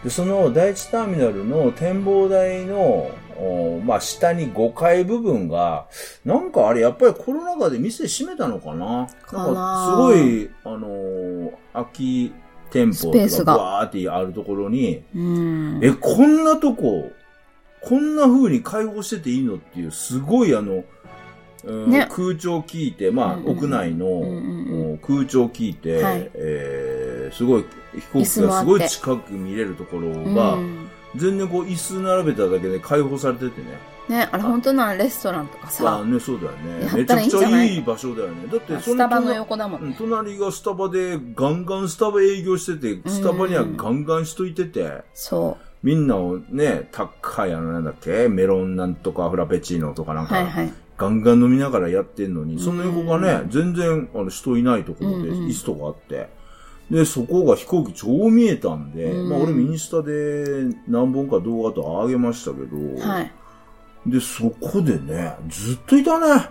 [0.06, 5.88] で、その第一ターミナルの展望台の、おまあ、下に5階部分が、
[6.24, 9.08] なんかあれ、やっぱりコロナ禍で店閉めたのかな？
[9.26, 9.46] かな。
[9.46, 12.32] なんか、すごい、あのー空き
[12.70, 15.80] 店舗とかバーってあるところに、うん。
[15.84, 17.12] え、こんなとこ、
[17.82, 20.84] こんな風に開放してていいのっていう、すごいあの、
[21.63, 22.08] うんね。
[22.12, 23.58] 空調聞いて、まあ、うんうんうん。
[23.58, 26.30] 屋内の、うんうんうん空調聞いて、はい。
[26.36, 33.80] えーすごい、飛行機がすごい近く見れるところが、うん全然こう椅子並べただけで開放されててね。
[34.10, 36.92] ね、あれ本当ならレストランとかあさ、ね、そうだよね。
[36.94, 37.70] めちゃくちゃない？
[37.70, 38.48] ゃいい場所だよね。
[38.52, 39.88] だって、そスタバの隣横だもんね。
[39.88, 50.28] うん隣がスタバでガンガンスタバ営業してて、スタバにはガンガン人いてて、そみんなをね、高いあのなんだっけ、メロンなんとかフラペチーノとかなんう。
[50.28, 50.74] か、はいはい。
[50.98, 56.28] ガンガン飲みながらやってんのに、その横がうね、全然あの人いないところでうんうん椅子とかあって、
[56.89, 63.32] で、そこが飛行機超見えたんで、うんまあ俺ミニスタで何本か動画と上げましたけど、はい。
[64.06, 66.48] で、そこでね、ずっといたね。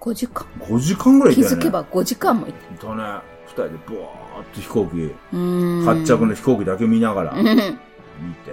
[0.00, 0.46] 5時間。
[0.60, 1.56] 5時間ぐらいいたよね。
[1.56, 2.74] 気づけば5時間もいた。
[2.74, 3.02] いたね。
[3.46, 5.84] 二人でブワーって飛行機、うん。
[5.84, 7.44] 発着の飛行機だけ見ながらうん。
[7.44, 8.50] 見て。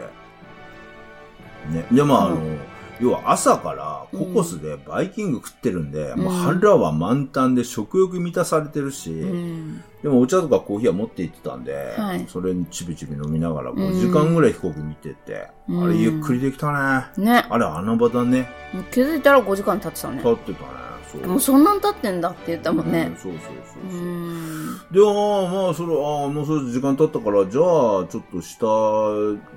[1.72, 1.86] ね。
[1.92, 2.60] で、まあ、あの、うん
[3.00, 9.84] 要は朝からココスでバイキング食ってるんで、うんもう腹は満タンで食欲満たされてるし、うん。
[10.02, 16.72] でもお茶とかコーヒーは持って行ってたんで、はいそれにちびちび飲みながらん5時間ぐらい飛行機見てて、うんあれゆっくりできた
[17.18, 17.24] ね。
[17.24, 17.46] ね。
[17.50, 18.48] あれ穴場だね。
[18.92, 20.30] 気づいたら5時間経ってたね立。
[20.30, 20.85] ってたね。
[21.22, 21.28] そう。
[21.30, 23.12] もうそんなん経ってんだって言ったもんうんね。
[23.18, 24.02] そうそうそううそう。
[24.02, 24.78] ん。
[24.92, 27.64] で、ああ、まあ、それ、ああ、もうそれ時間経ったから、じゃあ、
[28.08, 28.66] ちょっと下、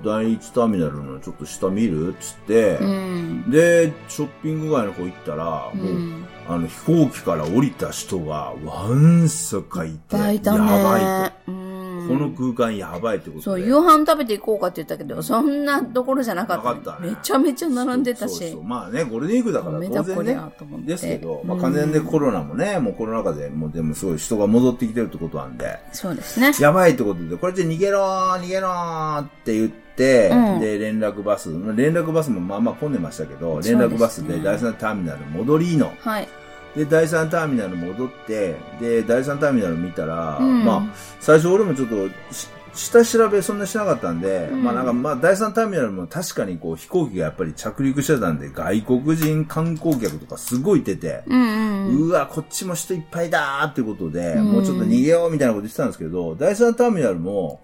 [0.03, 3.49] 第一ターミナルのちょっと下見るっつって、うん。
[3.51, 6.25] で、ショッピング街の方行ったら、うもう、ん。
[6.47, 11.33] あの、飛行機から降りた人が、わんさかいて、大だやばいね。
[11.47, 11.51] うと。
[11.51, 11.88] ん。
[12.07, 13.43] この空間やばいってことで。
[13.43, 18.63] そう、夕飯食べていこうかって言ったけど、そんなところじゃなかったかったねめちゃめちゃ並んでたしそうそう。
[18.63, 20.39] まあね、ゴールデンウィークだから当然ね。
[20.85, 26.51] ですけど、まあうん完全でコロナもね、もうコロナ禍で、もうでもすごい人が戻ってきてるってことなんで、そうですね。
[26.59, 36.27] やばいってことで、これじゃ逃げろー、逃げろーって言って、うんで、連絡バス、連絡バスもまあまあ混んでましたけど、連絡バスで第三ターミナル戻りの、はい。
[36.75, 40.63] で、第3ターミナル戻って、で、第3ターミナル見たら、うん。
[40.65, 44.63] まあ、最初俺もちょっとし、下調べそんなしなかったんで、うん。
[44.63, 54.45] まあなんか、まあ第3ターミナルも確かにこう飛行機がやっぱり着陸してたんで、外国人観光客とかすごいいてて、うんうわ、こっちも人いっぱいだーってことで、うん。
[54.51, 57.61] もうちょっと逃げようみたいなこと言ってたんですけど、第3ターミナルも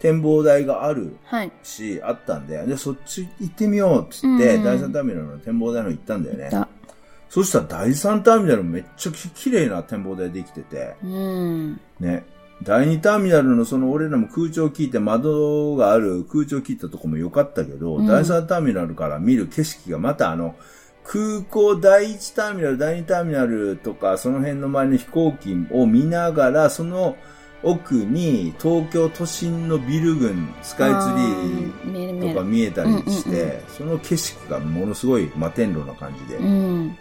[0.00, 1.52] 展望台があるはい。
[1.62, 6.50] し、あったんで、で、そっち行ってみようっつって、うん第3ターミナルの展望台の行ったんだよね。
[7.28, 7.32] だ。
[7.32, 11.80] そしたら第3ターミナルもめっちゃき綺麗な展望台できてて、うん。
[12.00, 12.24] ね。
[12.62, 20.56] 第2ターミナルのその俺らも空調聞いて窓がある空調聞いたとこも良かったけど、うん第3ターミナルから見る景色がまたあの、
[21.04, 27.16] 空港第1ターミナル、第2ターミナルとか、その辺の周りの飛行機を見ながら、その
[27.62, 30.94] 奥に東京都心のビル群、スカイツ
[31.86, 32.32] リー。
[32.32, 36.96] とか見えたりして、その景色がものすごい摩天楼な感じで、うん。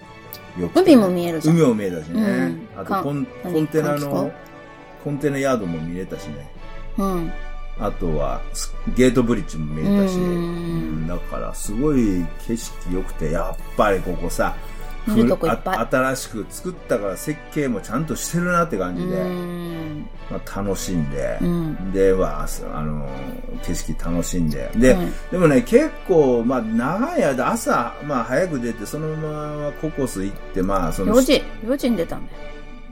[0.60, 1.56] よくて海も見えるじゃん。
[1.56, 2.22] 海も見えたしね。
[2.22, 4.32] うんかあとコン何コンテナの、
[5.04, 6.50] コンテナヤードも見れたしね。
[6.98, 7.32] うん。
[7.80, 10.32] あとは、スゲートブリッジも見えたし、うんう
[11.04, 14.56] んだからすごい景色良くて、やっぱりここさ、
[15.08, 20.10] 見るとこいっぱいあ新しく作ったから設計もちゃんとしてるなって感じで、うん。
[20.30, 21.91] まあ、楽しんで、うん。
[21.91, 23.08] では、あの、
[23.63, 24.70] 景色楽しんで。
[24.76, 32.38] で、はいでもね、結構、まあ、長い間、朝、まあ、早く出て、そのままココス行って、まあ、その、4時、4時に出たんだよ。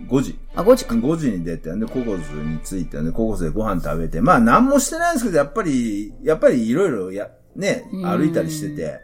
[0.07, 0.37] 5時。
[0.55, 0.95] あ、5時か。
[0.95, 8.99] 5時に出て、で、ココスに着いて、で、ココスでご飯食べて、まあ、何もしてないんですけど、やっぱり、やっぱりいろいろや、ね、うん歩いたりしてて、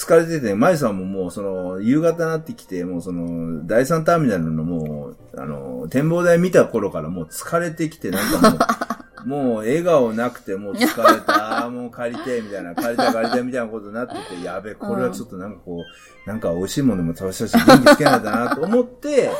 [0.00, 19.30] 疲れてて、舞さんももう、その、夕方になってきて、もうその、第三ターミナルのもう、あの、展望台見た頃からもう疲れてきて、なんかもう、 もう笑顔なくて、もう疲れた、 もう帰りてえ、みたいな、帰りたい帰りたいみたいなことになってて、やべえ、これはちょっとなんかこう、なんか美味しいものも食べさせて元気つけないとなと思って、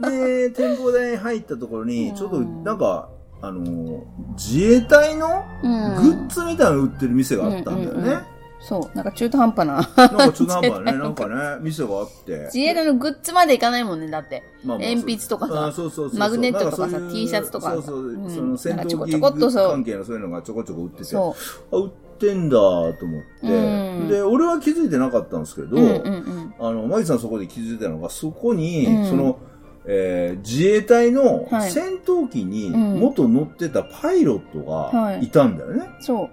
[0.00, 3.10] で、展望台に入ったところに、ちょっとなんか、
[3.42, 4.04] あの、
[4.36, 5.94] 自衛隊のうん。
[5.96, 8.37] グッズみたいなの売ってる店があったんだよね。
[8.60, 8.96] そう。
[8.96, 9.74] なんか中途半端な。
[9.74, 12.50] なんかちょっとなんかね、 なんかね、店があって。
[12.52, 14.42] 自衛隊のグッズまでいかないもんね、だって。
[14.64, 21.36] まあまあ鉛筆とかさあそうそうそうそうマグネットとかさなんそういう T シャツとかそうそう、うんその戦なんかちょこちょこっとそう関係のそういうのがちょこちょこ売ってて、あ、そ
[21.70, 22.98] 売ってんだと思って、
[23.42, 25.78] うんで、俺は気づいてなかったんですけど、う。
[25.78, 26.54] うんうんうん。
[26.58, 29.38] あの、マギさんそこで気づいたのが、そこに、うんその、
[29.86, 35.88] えー自衛隊のはい戦闘機にうん元乗ってたパイロットはいがいたんだよね。
[36.00, 36.30] そう。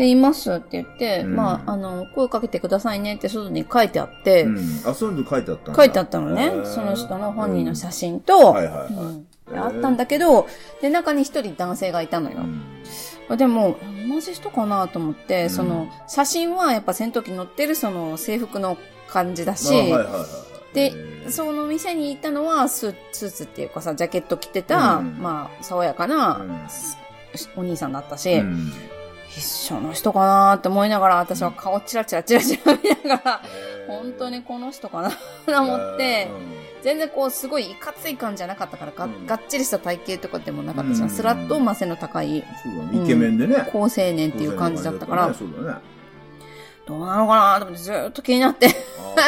[0.00, 1.36] で、いますって言って、うん。
[1.36, 4.56] まあ、あの、声かけてくださいねって外に書いてあって、うん。
[4.86, 8.86] あ、そういうの書いてあった書いてあったのねその人の本人の写真と、あ
[9.68, 10.46] ったんだけど、
[10.80, 12.38] で、中に一人男性がいたのよ。
[13.28, 13.36] うん。
[13.36, 13.76] でも、
[14.08, 15.50] 同じ人かなと思って、うん。
[15.50, 20.12] その、写真はやっぱ戦闘機に乗ってるその制服の感じだし、まあはいはいはい。
[20.12, 20.74] はい。
[20.74, 25.18] でその店に行ったのはスーツっていうかさ、ジャケット着てた、うん。
[25.18, 26.66] まあ、爽やかな、うん。
[27.56, 28.72] お兄さんだったし、うん
[29.36, 33.42] 一緒の人かなって思いながら、私は顔チラチラチラチラ見ながら、
[33.86, 36.28] 本当にこの人かなと思って、
[36.82, 41.08] 全然こうすごいいかつい感じじゃなかったからが,、うんがっちりした体型とかでもなかったじゃん。
[41.08, 42.38] うんスラッとま背の高い。
[42.38, 42.44] イ
[43.06, 43.68] ケメンでね。
[43.72, 45.34] 高青年っていう感じだったから。
[46.86, 48.68] どうなのかなと思ってずーっと気になって、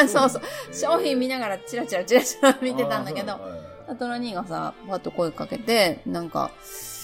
[0.09, 0.41] そうそう
[0.73, 3.39] 商品見ながらチラチラチラチラ見てたんだけど
[3.87, 6.51] あとラニーがさ、パッと声かけて、なんか、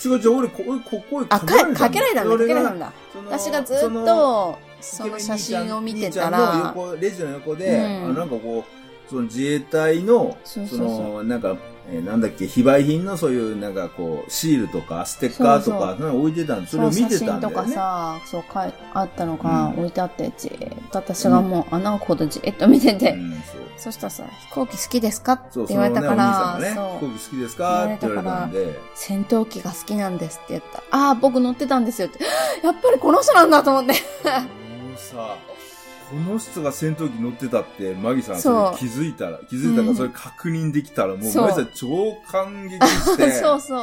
[0.05, 2.93] 違う違う、俺、こ俺、ここあ、かかけられたんだ、かけられたんだ。
[3.11, 8.78] その私がずっと、その写真を見てたら、レジの横で、うんあのなんかこう、
[9.09, 11.55] その自衛隊の、その、なんか、
[11.91, 16.19] えーなんだっけ、非売品のそういう、なんかこう、シールとか、ステッカーとか、そうそう。
[16.21, 17.73] 置いてたんで、それそう、を見てたんだよね。
[17.73, 23.41] さ、そう、かいあったのがうん置いてあって、じーっと私がもう穴をほどじーっと見てて、うんそう。
[23.77, 25.33] そしたらさ、飛行機好きですか？
[25.33, 27.85] って言われたから、そう飛行機好きですか？
[27.85, 30.83] って言われたんで、戦闘機が好きなんですって言った。
[30.95, 32.19] ああ、僕乗ってたんですよって。
[32.63, 33.93] やっぱりこの人なんだと思って。
[33.93, 35.37] もうさ、
[36.09, 43.79] この人が戦闘機乗ってたって、マギさん、そ気づいたら、気づいたかうんら、それ確認できたら、もう、そうマギさん超感激して、 そうそう。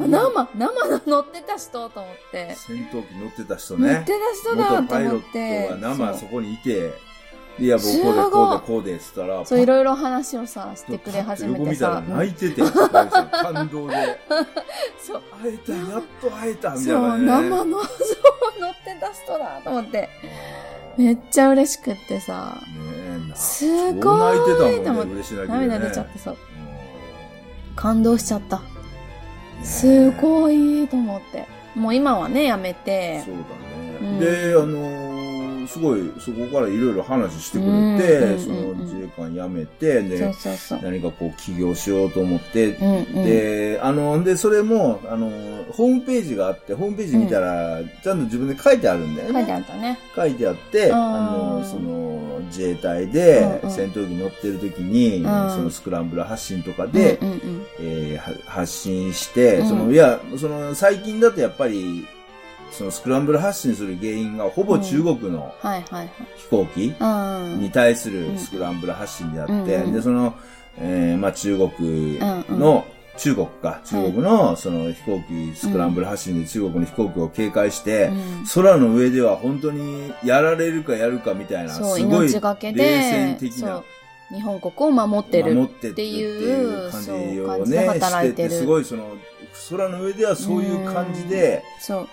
[0.00, 2.54] あ生、生の乗ってた人と思って。
[2.56, 4.12] 戦闘機乗ってた人乗っねて。
[4.12, 5.38] た人だと元パイロ思って。
[5.38, 6.92] ットが生そそうこにいて、
[7.58, 12.00] いや、僕こうで、こうで、こうで、つったら、そう、いろいろ話をさ、してくれ始めて横見たらさ。
[12.02, 14.20] 泣いてて、感動で、
[14.98, 15.22] そう。
[15.42, 17.24] 会えた、やっと会えた、みたいそう、なね。
[17.26, 17.70] 生の、そう、
[18.60, 20.08] 乗ってた人だと思って。
[21.00, 22.58] めっちゃ嬉しくってさ。
[23.26, 25.22] ねす超ごい泣いてたもんね。
[25.48, 26.30] 涙出ちゃってさ。
[26.32, 26.36] うん
[27.76, 28.58] 感動しちゃった。
[28.58, 28.64] ね
[29.62, 31.46] すごいと思って。
[31.74, 33.32] もう今はね、やめてそ。
[33.32, 33.98] うだね。
[34.02, 35.10] うんで、あのー
[35.70, 40.80] すごい、そこからいろいろ話してくれて、その自衛官辞めて、で、そうそうそう。
[40.82, 43.24] 何かこう起業しようと思って、うんうん。
[43.24, 45.30] で、あの、で、それも、あの、
[45.72, 49.34] ホームページがあって、ホームページ見たら、ちゃんと自分で書いてあるんだよね。
[49.34, 49.98] 書いてあったね。
[50.14, 55.24] 書いてあって、あの、その、自衛隊で戦闘機乗ってる時に、ん。
[55.24, 57.18] そのスクランブル発進とかで。
[57.80, 59.68] え発信して、うん。
[59.68, 62.06] その、いや、その、最近だとやっぱり、
[62.70, 65.52] そのスクランブル発進する原因がほぼ中国の
[66.36, 66.94] 飛行機。
[67.58, 70.34] に対するスクランブル発進であって、で、その、
[70.78, 72.18] えーまあ中国
[72.58, 72.86] の、
[73.20, 83.82] 中国か、中国のその飛行機、スクランブル発進で中国の飛行機を警戒して、うん空の上では本当にやられるかやるかみたいな、そう、すごい命がけ冷戦で、的な
[84.30, 88.48] 日本国を守ってる守っていうう、感じをね、働いてる。
[88.48, 89.04] してて、すごいその、
[89.68, 91.62] 空の上ではそういう感じで。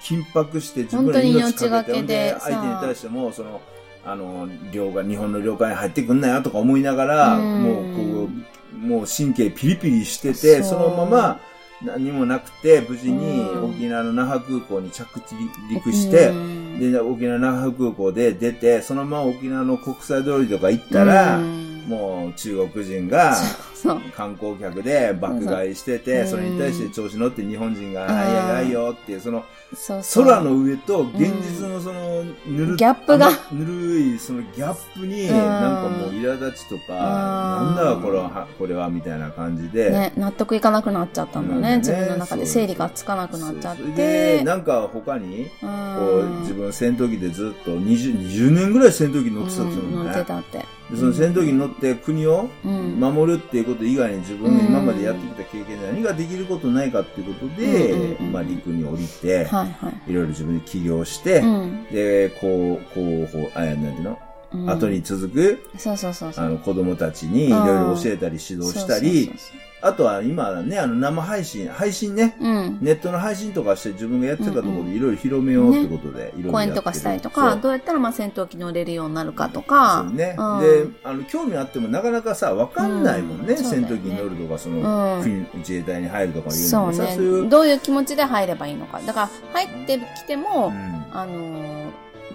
[0.01, 3.61] 緊迫して自分ら本当に命かけて、相手に対しても、その、
[4.07, 7.61] あの、領が、日本の領海に入ってくんなよとか思いながら、うん。
[7.61, 8.29] もうこ
[8.73, 11.39] う、もう神経ピリピリしてて、そのまま
[11.83, 13.69] 何もなくて、無事にうん。
[13.71, 15.21] 沖縄の那覇空港に着
[15.69, 16.79] 陸して、うん。
[16.79, 21.85] で、沖縄那覇空港で出て、そのまま沖縄の国際通りとか行ったら、うん。
[21.89, 23.35] もう中国人が
[23.81, 24.01] そう。
[24.15, 29.43] 観光客で爆買いしてて、それに対して調子乗って日本人が、うんはいはいはいよっていう、その
[29.75, 30.25] そうそう。
[30.25, 31.19] 空の上と現
[31.59, 41.77] 実のそのぬる、ギャップがぬるいそのギャップに、うんなんかもう苛立ちとか、なんだこれは、これはみたいな感じで、ね、納得いかなくなっちゃったんだね。
[41.77, 44.43] 自分の中で整理がつかなくなっちゃっそうそれで、て。
[44.43, 50.11] なんか他に、うこう、ん自分戦闘機でずっと20、20年ぐらい戦闘機乗ってたって言うのね。
[50.11, 50.57] ってたって。
[50.59, 50.65] で、
[50.97, 52.99] その戦闘機に乗って国をうん。
[52.99, 58.31] 守るっていうこと以外に自分の今までやってきた経験で何ができることないかっていうことで、うんうんうん。
[58.31, 60.11] まあ陸に降りて、はいはい。
[60.11, 61.85] いろいろ自分で起業して、うん。
[61.91, 64.19] で、こう、こう、こう、あ、なんていうの、
[64.53, 64.69] うん。
[64.69, 66.45] 後に続く、そうそうそうそう。
[66.45, 72.77] あの、子供たちにいろいろ教えたり指導したりそう、そうそうあとは今ね、あの、生配信、配信ね、そううん。
[72.81, 80.03] ネットの配信とかして自分がやってたところでいろいろ広めようってことで、いろいろ講演とかしたりとそか、うどうやったらまあ戦闘機乗れるようになるかとか。
[80.07, 80.35] そうね。
[80.37, 83.53] うんで、あの、興味あってもなかなかさ、わかんないもんね。
[83.53, 87.47] うん戦闘機に乗るとか、その、うん国自衛隊に入るとかいうそうのもさ、そういね。
[87.47, 88.99] う、どういう気持ちで入ればいいのか。
[89.05, 91.76] だから、入ってきても、うんあのー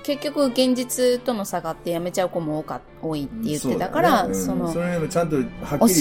[0.02, 4.54] 結局現実との差があって辞めちゃう子も多か多いって言ってたから、そ,、ね。
[4.54, 4.58] うん。
[4.60, 5.46] のその辺もちゃんと教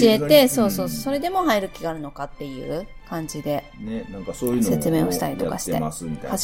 [0.02, 0.88] えて、そうそう、ん。
[0.88, 5.80] それでも入る気があるのかっていう感じで、ね、なんかそういうの説明をしたりとかして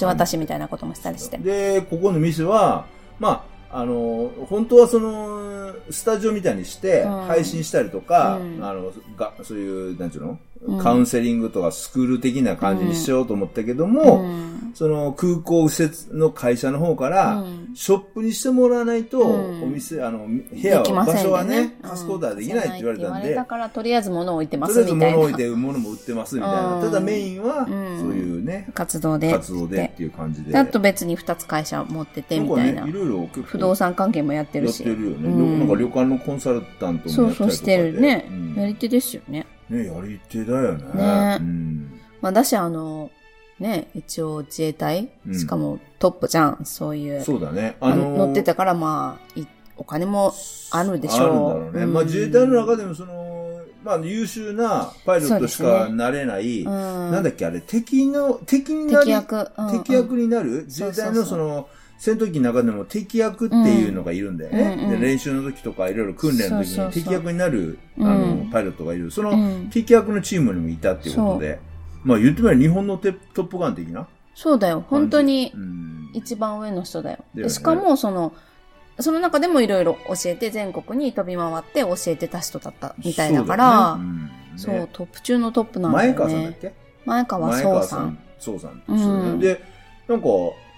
[0.00, 1.38] 橋渡しみたいなこともしたりして。
[1.38, 2.86] で、ここの店は、
[3.18, 7.20] まあ、あの、本当はその、スタジオみたいにして、うん。
[7.26, 8.64] 配信したりとか、うん。
[8.64, 10.38] あの、が、そういう、なんていうの、うん
[10.82, 26.76] カウンセリングとかスクール的な感じにしようと思ったけども、うんその空港施設の会社の方から、うんショップにしてもらわないと、うんお店、あの、部屋は、場所はね、うんパスポーターできないって言われたんで、だから、とりあえず物を置いてまとりあえずすみたいな物置いて物も売ってますみたいな。
[26.76, 29.32] うんただメインは、そううんいうね、活動で。
[29.32, 30.52] 活動でっていう感じで。
[30.52, 32.86] であと別に2つ会社持っててみたいな。
[32.86, 34.82] いろいろ不動産関係もやってるし。
[34.84, 35.28] やってるよね。
[35.28, 39.46] うんなんか旅館のコンサルタントもそうやったりとかでそうしてるね、うんやり手ですよね。
[39.70, 40.84] ね、やり手だよね。
[40.94, 42.00] ねうん。
[42.20, 43.10] まあ、だし、あの、
[43.58, 47.22] ね、一応自衛隊、うんしかもトップじゃん、そういう。
[47.22, 47.76] そうだね。
[47.80, 50.32] あのの乗ってたから、まあ、いお金も
[50.70, 51.26] あるでしょう。
[51.26, 51.82] あるんだろうね。
[51.84, 56.72] うんまあ自衛隊の中でもその、まあ優秀なパイロットしかなれない、うん、
[57.10, 59.50] なんだっけあれ、敵の、敵になり、敵役。
[59.56, 60.64] うん敵役になる？
[60.66, 61.68] 自衛隊のその、
[61.98, 64.60] 戦闘機の中でも敵役っていうのがいるんだよね。
[64.60, 69.10] うんうんうんで練習の時とかいろいろ訓練の時に敵役になる、あうんの、パイロットがいる。
[69.10, 71.58] そのうん敵役のチームにもいたっていうことで、
[72.04, 74.06] まあ言ってみれば日本のテトップガン的な。
[74.34, 74.84] そうだよ。
[74.88, 77.16] 本当にうん一番上の人だよ。
[77.18, 78.32] だよねでしかも、その、
[79.00, 83.98] その中でもいろいろ教えて、全国に飛び回って教えてた人だったみたいだから、
[84.56, 86.18] そう,、ねうんねトップ中のトップなんだよね。
[86.18, 86.74] 前川さんだっけ？
[87.04, 87.72] 前川前壮さん。
[87.72, 88.18] 川さん。
[88.38, 88.82] そうさん。
[88.86, 89.60] うんで、
[90.08, 90.26] なんか、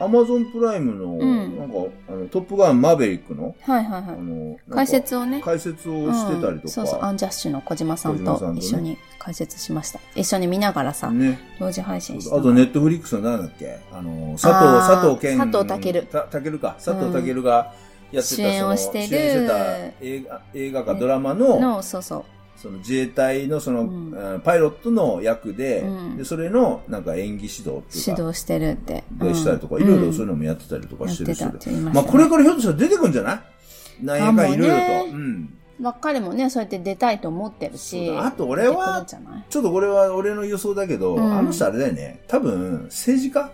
[0.00, 1.74] アマゾンプライムの、んなんか、
[2.08, 4.14] あの、トップガンマーベリックの、はいはいはい。
[4.14, 5.42] あの、解説をね。
[5.44, 6.60] 解説をしてたりとか。
[6.62, 10.00] うんそうそう、アンジャッシュの小島さんと一緒に解説しました。
[10.16, 11.38] 一緒に見ながらさ、ね。
[11.58, 13.78] 同時配信したあと、ネットフリックスの何だっけ？
[13.92, 15.38] あの、佐藤、佐藤健。
[15.38, 16.76] 佐藤健た健か。
[16.82, 17.74] 佐藤健が
[18.10, 22.24] やってた、主演をしてるその主演してた映画、映画かドラマの、の、そうそう。
[22.60, 29.04] その自衛隊のその、うんうんパイロットの役で、うんで、それのなんか演技指導っていうか、指導してるって。
[29.12, 31.94] でしたりとか、うんいろいろそういうのもやってたりとかしてるしたって言いまね。
[31.94, 34.04] まあこれからひょっとしたら出てくんじゃない？
[34.04, 34.78] なんやかんいろいろと。
[34.78, 35.58] ねうん。
[35.80, 38.10] まあ彼もね、そうやって出たいと思ってるし。
[38.14, 42.20] あと俺はちょっとこれは俺の予想だけど、うんあの人あれだよね。
[42.28, 43.50] 多分、政治家？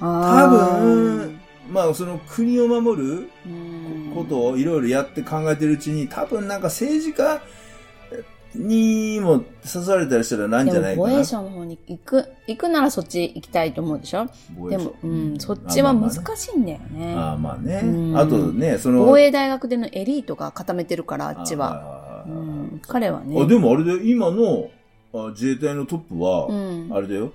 [0.00, 1.40] あ多分、
[1.70, 7.40] まあその国を守るうんことをいろいろやって考えてるうちに、多分なんか政治家
[8.54, 11.08] にも刺されたりしたらなんじゃないかな？
[11.08, 14.26] 防衛省の方に行く、行くならそっち行きたいと思うでしょ？
[14.68, 17.14] でも、うん、そっちは難しいんだよね。
[17.16, 17.80] あまあね。
[17.84, 19.04] うんあとね、その。
[19.04, 21.70] 防衛大学でのエリートが固めてるから、あっちは。
[21.70, 23.40] はうん、彼はね。
[23.40, 24.70] あ、でもあれで、今の
[25.14, 26.88] あ自衛隊のトップは、うん。
[26.92, 27.32] あれだよ。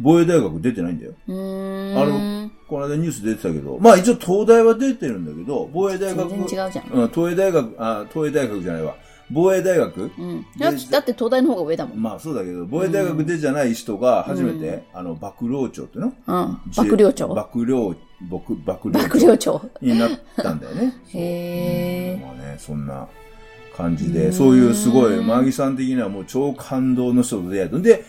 [0.00, 1.12] 防衛大学出てないんだよ。
[1.28, 6.28] あのこの間ニュース出てたけど、まあ一応東大は出てるんだけど、防衛大学。
[6.30, 6.88] 全然違うじゃん。
[6.88, 8.96] うん、東映大学、あ、東映大学じゃないわ。
[9.30, 10.02] 防衛大学？
[10.02, 10.46] うん。
[10.58, 10.72] だっ
[11.04, 11.98] て東大の方が上だもん。
[12.02, 16.12] まあそうだけど、防衛大学でじゃない人が初めて、あの、幕僚長っていうの？
[16.26, 16.60] うん。
[16.76, 17.28] 幕僚長？
[17.34, 17.94] 幕僚、
[18.28, 19.62] 幕、幕僚幕僚長。
[19.80, 20.94] になったんだよね。
[21.14, 23.08] へーまあね、そんな
[23.76, 27.78] 感じで、そういうすごい、マギさん的にはもう超感動の人と出会えた。
[27.78, 28.04] で、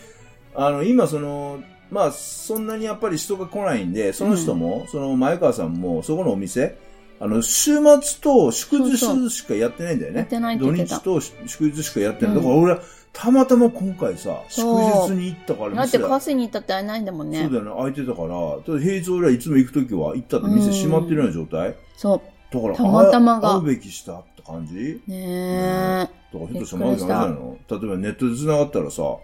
[0.54, 1.60] あの、今その、
[1.90, 6.76] まあ、そんなにやっぱり人が来ないんで、その人も、その前川さんも、そこのお店、
[7.18, 8.98] あの、週末と祝日
[9.30, 10.18] しかやってないんだよね。
[10.18, 10.98] やってないって土言ってた。
[10.98, 12.34] 日と祝日しかやってない。
[12.34, 12.42] うん。
[12.42, 12.78] だから俺、
[13.12, 15.82] たまたま今回さ、祝そう日に行ったからだ。
[15.84, 17.42] って店カスに行ったって会えないんだもんね。
[17.44, 17.52] そう。
[17.52, 18.28] だよね、空いてたから、
[18.66, 21.74] ただ平日俺はいつも行くときは行ったって店閉まってるような状態？
[21.96, 22.20] そ
[22.52, 23.54] だから、たまたまが。
[23.54, 25.00] 会うべきしたって感じ？
[25.08, 25.10] う。
[25.10, 29.20] ねだからひょっとしたらマギさんあれじゃないの例えばネットで繋がったらさ、ちょ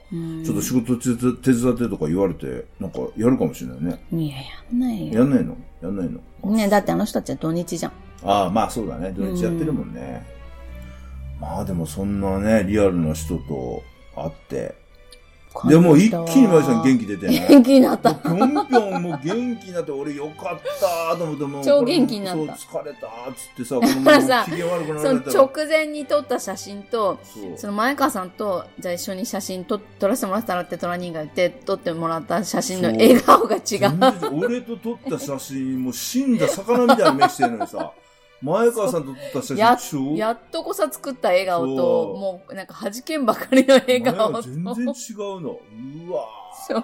[0.52, 4.02] っと仕事手伝手伝ってとか言われて、なんかやるかもしれないね。
[4.10, 5.20] いや、やんないよ。
[5.20, 5.56] やんないの？
[5.82, 6.50] やんないの？
[6.50, 7.92] ねだってあの人たちは土日じゃん。
[8.24, 9.12] ああ、まあそうだね。
[9.12, 10.24] 土日やってるもんね。
[11.40, 13.82] まあでもそんなね、リアルな人と
[14.14, 14.81] 会って。
[15.68, 17.46] でもう一気にマギさん元気出てね。
[17.48, 18.14] 元気になった。
[18.14, 20.60] ぴょんぴょんもう元気になって、俺よかっ
[21.10, 21.64] たと思って、もう。
[21.64, 25.44] 超元気になったそう、疲れたっつってさ、この からさ機嫌悪くなそのられたら。
[25.44, 27.18] 直前に撮った写真と、
[27.56, 33.98] その前川さんと、じゃあ一緒に写真撮撮らせてもらったらってトラニーが言って、撮ってもらった写真の笑顔が違全う。
[33.98, 37.92] 然俺と撮った写真、もう死んだ魚みたいな目してるのにさ、
[38.42, 44.42] 前川さんと撮ったや写真、超やっとこさ作った笑顔と、もうなんか弾けんばかりの笑顔と。
[44.42, 45.60] 全然違うの。
[46.08, 46.26] うわ
[46.68, 46.82] そうー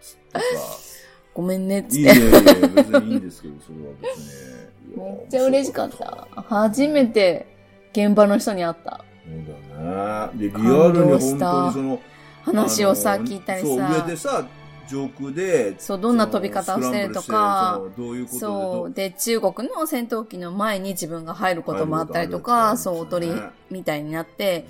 [0.00, 0.90] つってさ。
[1.34, 2.20] ごめんねっついやい。
[2.20, 4.96] やいや、別にいいんですけど、それは別に。
[4.96, 5.90] めっちゃ嬉しかっ。
[5.90, 6.28] た。
[6.42, 7.46] 初めて
[7.92, 9.04] 現場の人に会った。
[9.24, 10.38] そうだね。
[10.38, 10.58] で、リア
[10.88, 12.00] ルに本当にその、
[12.42, 14.06] 話をさ、聞いたりそう、上さ。
[14.06, 14.46] でさ、
[14.90, 18.92] 上空で、そうどんな飛び方をしてるとかどういうことそう。
[18.92, 23.42] で、中国の戦闘機の前に自分が入ることもあったりとか、そう、入ることりね。
[23.70, 24.66] みたいになって、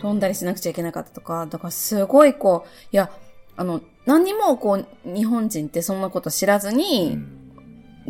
[0.00, 3.10] 飛んだりしなくちゃいけなかったとか、だからすごいこう、いや、
[3.56, 7.46] あの、何にもこう、日本人ってそんなこと知らずうにん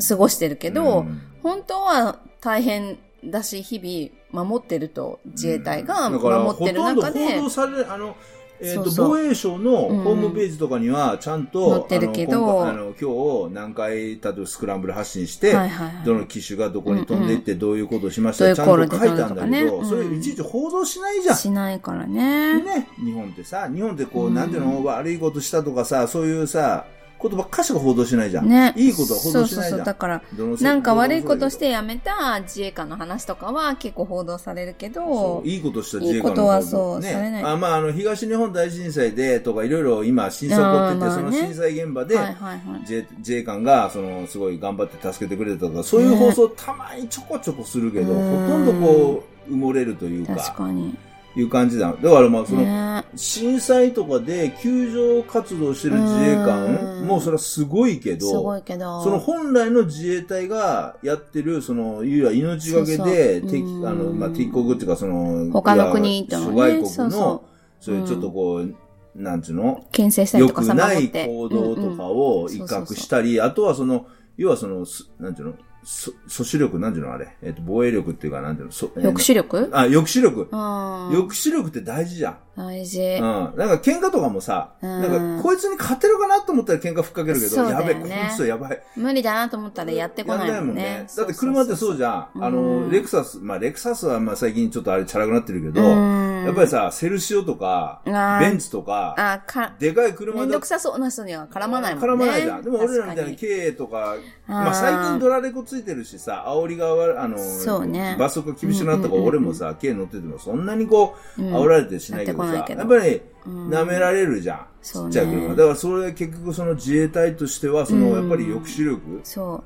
[0.07, 1.20] 過ごしてるけど、うん。
[1.42, 8.16] 本当は大変だし、日々守ってると、自衛隊がだから守ってる中でほとんど報、道されあの、
[8.61, 9.09] えっ、とそうそう。
[9.09, 16.04] 防衛省のホームページとかには、ちゃんと、載ってるけどあの今日何回、例えばスクランブル発進して、はいはいはい。
[16.04, 21.36] どの機種がどこに飛んでいって、どういうことをしました、どういうちゃんと書いたんだけど、ねそれいちいち報道しないじゃん。
[21.36, 22.62] しないからね。
[22.62, 26.86] ね、日本ってさ、日本ってこう、うんなんていうの、悪いことしたとかさ、そういうさ、
[27.18, 28.48] ことばっかしか報道しないじゃん。
[28.48, 28.72] ね。
[28.76, 29.58] いいことは報道しないじゃん。
[29.58, 29.84] そうそうそう。
[29.84, 30.22] だから、
[30.60, 42.80] なんか悪いことしどて辞めた自衛官の話とかは結構報道されるけどう、いいことした自衛官のことは方そうねされないあまあ、あの、東日本大震災でとか、いろいろ今、震災起こってて、ねその震災現場で、はいはいはい。
[43.18, 50.96] 自衛官が、その、すごい頑張って助けてくれたとか、そういう放送たまにちょこちょこするけど、うんほとんどこう、埋もれるという確か、かに。
[51.37, 51.93] いう感じだ。
[51.93, 53.05] だからまあ、その、ね。
[53.14, 57.07] 震災とかで救助活動してる自衛官うん。
[57.07, 59.03] もうそれはすごいけすごど、いけど。
[59.05, 63.87] その本来の自衛隊がやってる、その、いわゆる命がけで、敵うん。
[63.87, 66.53] あの、まあ、敵国っていうか、その、他の国とのね。
[66.53, 67.45] 諸外国の、
[67.80, 68.74] そういうちょっとこう、
[69.14, 69.82] なんつうの？
[69.93, 71.11] 牽制したり良とかさ、くない。
[71.11, 74.07] 行動とかを威嚇したり、あとはその、
[74.37, 75.55] 要はその、すなんていうの？
[75.89, 77.28] そ阻止力、なんていうのあれ？
[77.43, 78.72] えっ、と、防衛力っていうか、なんていうの？
[78.72, 79.68] そうん抑止力？
[79.72, 80.41] あ、抑止力。
[80.41, 80.49] うん。
[80.51, 82.39] 抑止力って大事じゃん。
[82.57, 83.01] 大事。
[83.01, 83.20] うん。
[83.20, 88.82] なんか喧嘩とかもさ、うんなんかこいつに勝てるかなと思ったら喧嘩ふっかけるけど、ねやべえ、こいつはやばい。
[88.97, 91.07] 無理だなと思ったらやってこないもんね。
[91.16, 92.28] だって車ってそうじゃん。
[92.34, 102.09] あの、うんレクサス、まあレクサスはまあ最近ちょっとあれチャラくなってるけど、うんやっぱりさ、セルシオとか、ベンツとか、あ、か、でかい車だめんどくさそうな人には絡まないもんね。
[102.09, 102.62] 絡まないじゃん。
[102.62, 104.16] でも俺らみたいな経営とか、
[104.47, 114.66] まあ最近ドラレコついてるしさ、煽りが悪あの、そうね罰則が厳しくなったから、俺もさ、経営乗っててもそんなにこう、うん煽られてしないけどさ、やっぱり、うん舐められるじゃん。
[114.82, 115.51] ちっちゃい車。
[115.51, 119.64] だからそれ結局その自衛隊としては、その、うんやっぱり抑止力そう。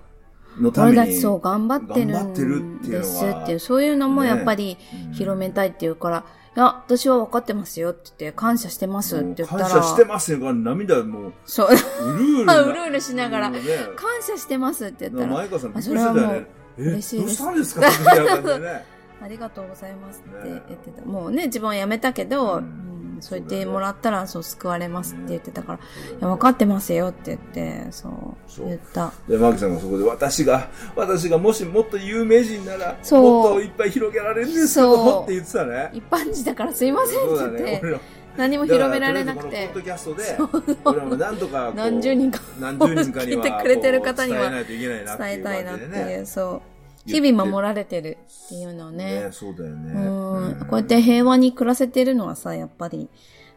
[0.58, 1.14] 俺のために。
[1.16, 4.76] そう頑張ってるんですっていう、そういうのもやっぱり
[5.06, 6.24] うん広めたいっていうから、
[6.56, 9.68] や、私は分かってますよって言って、感謝してますって言ったら。
[9.68, 10.52] 感謝してますよ。
[10.52, 11.68] 涙もう、そう。
[11.68, 12.60] うるうるな。
[12.62, 13.60] うるうるしながらね
[13.96, 16.46] 感謝してますって言ったら、前川さんそれはもう
[16.78, 17.86] 嬉しいですどうしたんですか？
[19.22, 21.04] ありがとうございますってね言ってた。
[21.06, 22.89] もうね、自分は辞めたけど、ううんん、
[23.20, 25.80] そう言ってもらったら、そう、救われますって言ってたから、い
[26.20, 29.12] や、分かってますよって言って、そう、言った。
[29.28, 35.90] で、マキさんがそこで、私が、私がもしもっと有名人なら、そうもっといっぱい広げられるんですよそうって言ってたね。
[35.92, 37.18] 一般人だからすいません。
[37.18, 38.00] って言って、
[38.36, 46.69] 何も広められなくてだからとりあえずこのポッドキャストで、俺もなんとか、何十人か何十人かに聞いてくれてる方には伝えたいなっていう、そう。
[47.10, 49.24] 日々守られてるっていうのをね。
[49.24, 49.92] ね、そうだよね。
[49.92, 50.66] うん。
[50.66, 53.08] こうやって平和に暮らせてるのはさ、やっぱり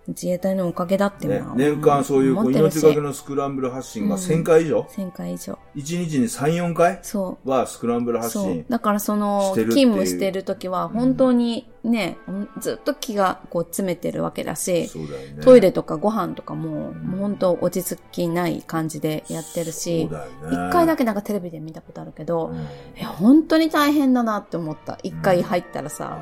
[0.08, 5.58] 自衛隊のおかげだってね年間そういうこう命がけのスクランブル発信が1000回以上、1000回以上。
[5.76, 7.00] 1日に3、4回？
[7.02, 7.50] そう。
[7.50, 8.66] はスクランブル発そう信。。
[8.70, 12.18] だからその、勤務してる時は、本当にね、
[12.60, 15.44] ずっと気がこう詰めてるわけだし、そうだよね。
[15.44, 20.68] トイレとかご飯とかも、もう本当落ち着きない感じでやってるしそう、だよね。
[20.70, 22.58] 一回だけなんかテレビで見たことあるけど、うん。
[22.58, 22.66] はい
[22.98, 25.00] え、本当に大変だなって思った。
[25.02, 26.20] 一回入ったらさ、は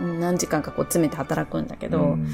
[0.00, 1.90] うん何時間かこう詰めて働くんだけい。
[1.90, 2.26] ど、うん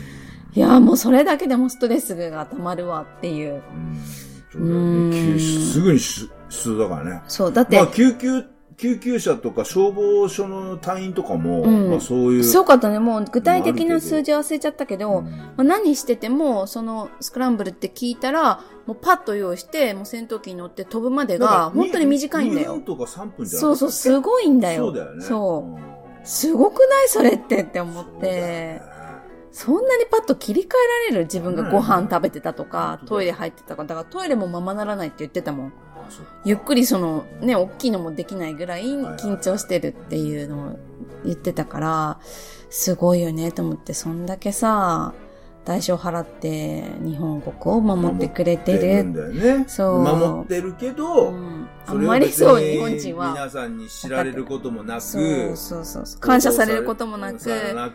[0.54, 3.54] いや、もうそれだけでもストレスが溜まるわっていう。
[3.54, 3.98] うん
[4.52, 7.22] そうすぐに出出動だからね。
[7.26, 8.44] そう、だって、まあ、救急、
[8.76, 12.44] 救急車とか消防署の隊員とかも、うんまあそういう。
[12.44, 13.00] すごかったね。
[13.00, 22.82] もう具体的な数字忘れちゃったけど、うんまあ、何してても、そのスクランブルって聞いたら、もうパッと用意して、もう戦闘機に乗って飛ぶまでが、本当に短いんだ2よ分。
[22.82, 24.86] とか3分じゃなそうそう、すごいんだよ。
[24.86, 25.24] そうだよね。
[25.24, 25.80] そう。
[25.80, 25.94] ん
[26.24, 27.08] すごくない？
[27.08, 28.82] それってって思っそうだよてね。
[29.54, 33.06] そんなにパッと切り替えられる自分がご飯食べてたとかう、ん。
[33.06, 35.72] トイレ入ってたとか、だからトイレもままならないって言ってたもん。
[36.44, 38.84] ゆっくりその、ね、大きいのもできないぐらい。
[38.84, 40.78] 緊張してるっていうのを
[41.24, 42.18] 言ってたから、
[42.68, 45.14] すごいよねと思って、そんだけさ、
[45.64, 49.02] 代償払って日本国を守ってくれて守ってる。
[49.04, 49.64] んだよね。
[49.66, 50.02] そう。
[50.02, 53.32] 守ってるけど、うん、あんまりそう、日本人は。
[53.32, 56.20] 皆さんに知られることもなく、そうそうそうそう。
[56.20, 57.90] 感謝されることもなく、だっ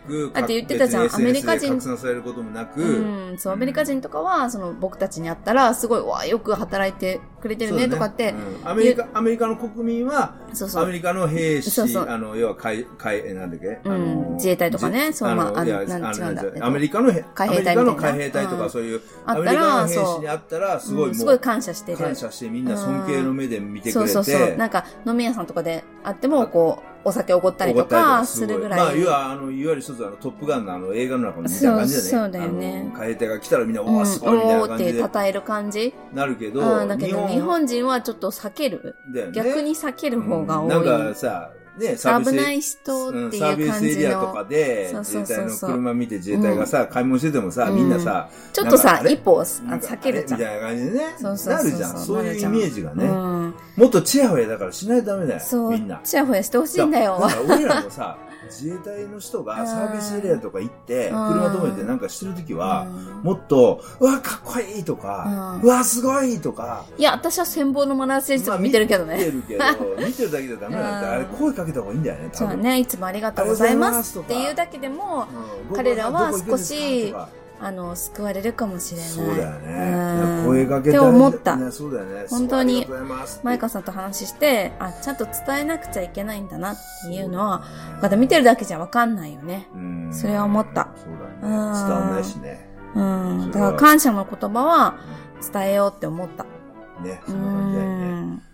[0.46, 1.14] て言ってたじゃん。
[1.14, 8.68] アメリカ人拡散されることもなく、うん、そう、アメリカ人とかは、その、僕たちに会ったら、すごい、わあ、よく働いてくれてるね、とかって、うん。
[8.68, 10.84] アメリカ、アメリカの国民は、そうそう。
[10.84, 12.08] アメリカの兵士、そうそう。
[12.08, 14.34] あの、要は海、海、えなんだっけ、うん。
[14.34, 15.12] 自衛隊とかね。
[15.12, 16.42] じそうまああのなん違うんだ。
[16.44, 21.98] えっとアメリカのへ、海兵隊アメリカのみたいな海兵隊とか、うんそういう、あったらアメリカの兵士に会ったら、すごいもう、うんすごい感謝してる。
[21.98, 24.56] 感謝してみんな尊敬の目で見てくれて、そうそうそう。
[24.56, 28.78] なんか、飲み屋さんとかで会っても、こう、お酒おごったりとかするぐらい。
[28.78, 32.08] まあ、いわあの、いわゆる一つあの、トップガンのあの、映画の中のみたいな感じだね。
[32.08, 35.94] そうだよね海兵隊が来たらみんな、うん、おーすごいみたいなおーって感じで称える感じ。
[36.12, 38.96] なるけど、うん、だけど、日本人はちょっと避ける。
[39.32, 40.68] 逆に避ける方が多い。
[40.68, 41.50] なんかさ、
[41.80, 44.48] ね、サービス危ない人ってうんいうサービス感じエリアとかの。
[44.48, 51.98] で、そうそう自衛隊の車見て自衛隊がさ、買い物しててもさ、うんみんなさ、ちょっとさ一歩避けるじゃんみたいな感じでね、なるじゃん。
[51.98, 53.06] そういうイメージがね。
[53.06, 53.54] うん。
[53.76, 56.00] もっとチヤホヤだからしないとダメだよ、そうみんな。。
[56.04, 57.18] ちやほやしてほしいんだよ。
[57.20, 58.16] だから俺らもさ、
[58.46, 61.32] 自衛隊の人がサービスエリアとか行って、うん。
[61.32, 63.22] 車止めてなんかしてるときは、うん。
[63.22, 69.16] もっと、うわ、かっこいいとか、うわ、すごいとか、いや、私は戦望のマナー選手とか見てるけどね。
[69.16, 69.64] 見てるけど、
[70.06, 70.82] 見てるだけじゃダメなん。
[70.82, 72.52] だって、あれ声かけた方がいいんだよね、多分。
[72.52, 75.26] そうね、いつもありがとうございますっていうだけでも、
[75.70, 75.76] うん。
[75.76, 77.14] 彼らは少し
[77.62, 79.10] あの、救われるかもしれない。
[79.10, 80.46] そうだようんね。
[80.46, 81.56] 声かけって思った。
[81.56, 82.26] ねそうだよね。
[82.28, 82.86] 本当に
[83.42, 87.64] マイカさんと話して、あ、ちゃんと伝えなくちゃいけないんだなっていうのは、
[88.00, 89.68] まだ見てるだけじゃわかんないよね。
[89.74, 90.88] うんそれは思った。
[90.96, 91.52] そうだね。
[91.52, 92.68] 伝わんないしね。
[92.94, 93.50] うん。
[93.50, 94.98] だから感謝の言葉は
[95.52, 96.44] 伝えようって思った。
[97.02, 97.88] ね、うそんな感じだよ
[98.26, 98.49] ね。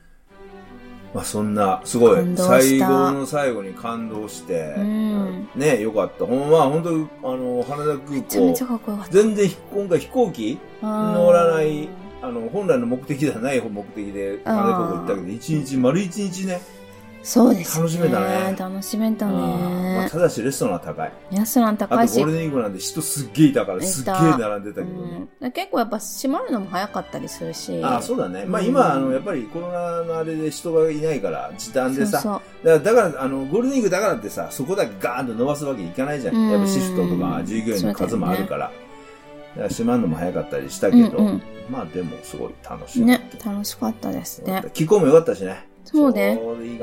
[1.17, 1.19] ん。
[1.19, 5.49] まあそんな、すごい最後の最後に感動してう、ん。
[5.57, 6.27] ね、よかった。
[6.27, 8.55] ほんま、本当に、あの、羽田空港。
[9.11, 11.89] 全然今回飛行機乗乗らない、
[12.23, 16.61] あの、本来の目的ではない目的で、羽田空港行ったけど、一日、丸一日ね、
[17.27, 20.09] そうです、楽しめたね楽しめたうんまあね。
[20.09, 21.13] ただしレストランは高い。
[21.33, 22.33] レストランあ高いしとゴール。
[22.35, 25.27] デンウィークなんで人すっげえいたから、すっげえ並んでたけどね。
[25.41, 27.83] うん、結構やっぱ閉まるのも早かったりするし。
[27.83, 28.45] ああ、そうだね。
[28.45, 36.37] まあうん今、あの、やっぱりコロナのあれで人がいないから、時短でさ、そうだから、だからあの、ゴールデンウィークだからってさ、そこだけガーンと伸ばすわけいかないじゃん。
[36.37, 38.71] うんやっぱシフトとか従業員の数もあるから。
[39.69, 43.03] 閉まるのも早かったりしたけど、うんうんまあでもすごい楽しそう。
[43.03, 43.07] い。
[43.07, 44.63] ね、楽しかったですね。
[44.73, 45.66] 気候も良かったしね。
[45.87, 46.39] そうね。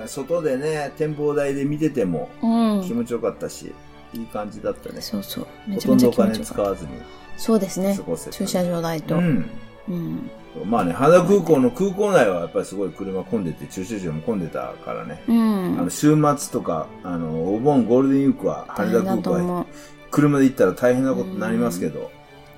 [0.08, 2.48] 外でね、展望台で見ててもう
[2.80, 2.94] ん気。
[2.94, 3.74] 持ちよかったし、
[4.14, 5.02] いい感じだったね。
[5.02, 5.48] そうそう。
[5.68, 6.96] めほちゃめちゃとんどお金気持ちよかっ使わずにた。
[7.38, 8.04] そうですね過。
[8.04, 8.32] ごせた。
[8.32, 9.16] 駐車場代と。
[9.16, 9.48] ううん。
[9.92, 10.30] ん。
[10.66, 15.22] まあね、羽田空港の空港内はやっぱりすごい車混んでて、駐車場も混んでたからね。
[15.28, 15.80] うん。
[15.80, 19.66] あの、週末とか、あの、お盆ゴールデンウィークは羽田空港はと思う。
[20.12, 22.12] 車で行ったら大変なことになりますけど。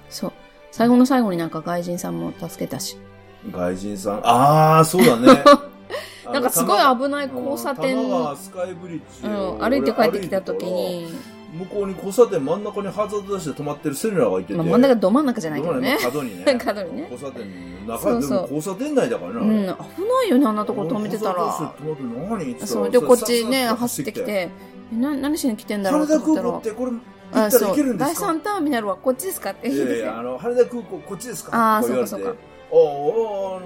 [0.09, 0.31] そう。
[0.71, 2.97] 最後の最後になんか外人さんも助けたし。
[3.51, 5.41] 外人さん、ああ、そうだね。
[6.31, 7.97] なんかすごい危ない交差点。
[8.37, 11.13] スカイブリッジうをん、歩いて帰ってきた時に、
[11.57, 14.55] 向こうに交差点真ん中にハザード出して止まってるセルラーがいてて。
[14.55, 15.97] まあ、真ん中ど真ん中じゃないけどね。
[16.01, 16.55] 角にね。
[16.59, 17.07] 角にね。
[17.11, 18.29] 交差点の中そうそう。
[18.29, 19.39] でも交差点内だからね。
[19.39, 19.71] うん、危な
[20.25, 21.73] いよね、あんなとこ止めてたら。
[22.65, 24.49] そう、で、こっちね、走ってきて、
[24.91, 26.09] えな何しに来てんだろうっっ
[26.61, 26.99] てこれ行
[27.33, 28.19] あ、ったらそう、第行けるんですか？
[28.27, 29.67] 三ターミナルはこっちですかって。
[29.69, 31.77] いやいや、あの、羽田空港こっちですか？
[31.77, 32.09] あーとか言われて。
[32.11, 32.39] そうかそうか
[32.71, 33.61] あの、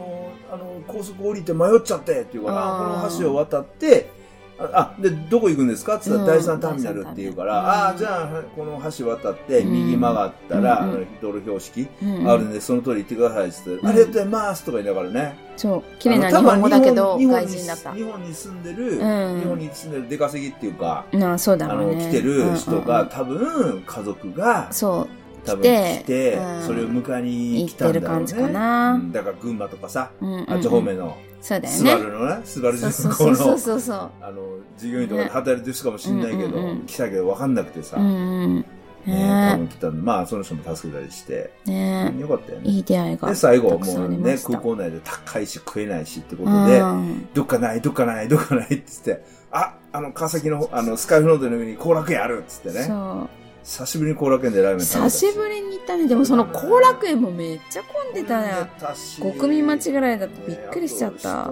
[0.52, 4.18] あの、高速降りて迷っちゃってっていうから、この橋を渡って、
[4.62, 5.96] あ、あで、どこ行くんですか？
[5.96, 6.42] って言ったらうん。
[6.42, 8.10] 第三ターミナルって言うから、第三ターミナル。
[8.10, 9.72] ああ、じゃあ、この橋渡って、うん。
[9.72, 10.84] 右曲がったら、うん。
[10.84, 12.30] あの道路標識うん。
[12.30, 13.90] あるんで、その通り行ってくださいって言って、うん。
[13.90, 15.38] ありがとうございますとか言いながらね。
[15.56, 17.94] そう、綺麗なあの日本語だけど、外人だった。
[17.94, 19.40] 日本に住んでる、うん。
[19.40, 22.06] 日本に住んでる出稼ぎっていうか、なあ、そうだあの、ろうね。
[22.10, 23.08] 来てる人うんうんが、うん。
[23.08, 25.08] 多分、家族が、そう、
[25.46, 28.22] 多分来てうんそれを迎えに来たんだろうね。
[28.22, 32.04] 行ってる感じかなうんだから群馬とかさ、うんうんうんあっち方面の、そうだよスバね。
[32.04, 34.10] ルのね、スバルそう人そうそう口の、そうそう。
[34.22, 34.42] あの、
[34.78, 38.66] 従業員とかで働いてる人かもしれないけど、うんうんうん来たけど分かんなくてさ、うんうん。
[39.06, 41.72] ね、多分ね来たんで、まあ、その人も助けたりして、え。
[41.72, 42.68] ねよかったよえ。
[42.68, 42.70] ね。
[42.72, 43.30] いい出会いが。
[43.30, 48.76] で、最後、もうね、空港内で高いし食えないしってことで、うんどっかない、どっかない、どっかないって
[49.06, 52.84] 言って、あ、あの、川崎の、あの、スカイフロントの上に後楽園あるっつってね。
[52.84, 53.30] そう。
[53.70, 56.08] 久しぶりに後楽園でラーメン食べた久しぶりに行ったね。
[56.08, 58.68] でもその後楽園もめっちゃ混んでたよ。
[58.80, 61.52] 5組待ちぐらいだとびっくりしちゃった。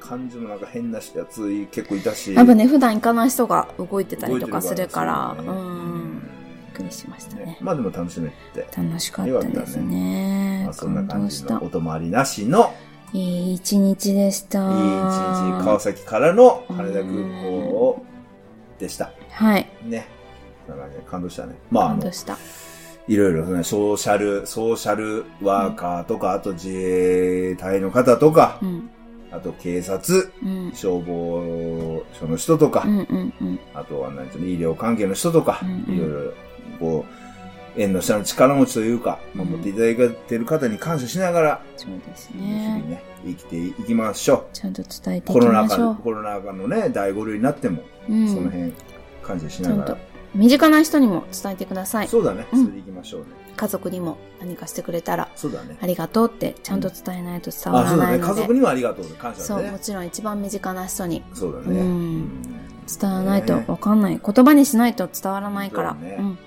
[0.00, 2.34] 感じもなんか変なやつ結構いたし。
[2.34, 6.20] やっぱね、普段行かない人が動いてたりとかするから、うん。
[6.66, 7.56] びっくりしましたね。
[7.60, 8.66] まあでも楽しめて。
[8.76, 10.72] 楽しかったですねまあ。
[10.72, 11.62] そんな感感じの。
[11.62, 12.74] お泊まりなしの
[13.12, 14.58] いい一日でした。
[14.58, 18.04] いい一日、川崎からの羽田空港
[18.80, 19.12] でした。
[19.30, 19.68] はい。
[19.84, 20.08] ね。
[20.66, 21.54] そんな感動したね。
[21.70, 22.10] まああの。
[23.08, 28.90] いろいろね、ソーシャル、ソーシャルワーカーとか、あと自衛隊の方とか、うん。
[29.32, 30.72] あと警察、うん。
[30.72, 33.60] 消防署の人とか、うんうんうん。
[33.74, 36.32] あとはなんていうの、医療関係の人とか、うんうんいろいろ、
[36.78, 42.82] こう、縁の下の力持ちというか、うん守っていただいている方に感謝しながら、そうです日々ね。
[42.82, 45.22] ね、生きていきましょちゃんと伝えう。
[45.22, 45.96] ていコロナ禍、きましょう。
[45.96, 48.28] コロナ禍のね、第5類になっても、うん。
[48.28, 48.72] その辺、
[49.24, 50.11] 感謝しなんがら。
[50.34, 52.08] 身近な人にも伝えてください。
[52.08, 53.26] そうだね、うんそれでいきましょうね。
[53.56, 55.76] 家族にも何かしてくれたら、そうだね。
[55.80, 58.12] ありがとうってちゃんと伝えないと伝わあ、そうだね。
[58.12, 58.40] らないので。
[58.40, 59.78] 家族にもありがとうで感謝そう、も。
[59.78, 61.80] ちろん一番身近な人にそうだね。
[61.80, 62.28] うんうん
[63.00, 64.20] 伝わらないとねわかんない。
[64.24, 65.90] 言葉にしないと伝わらないから。
[65.90, 66.38] そうだねうん。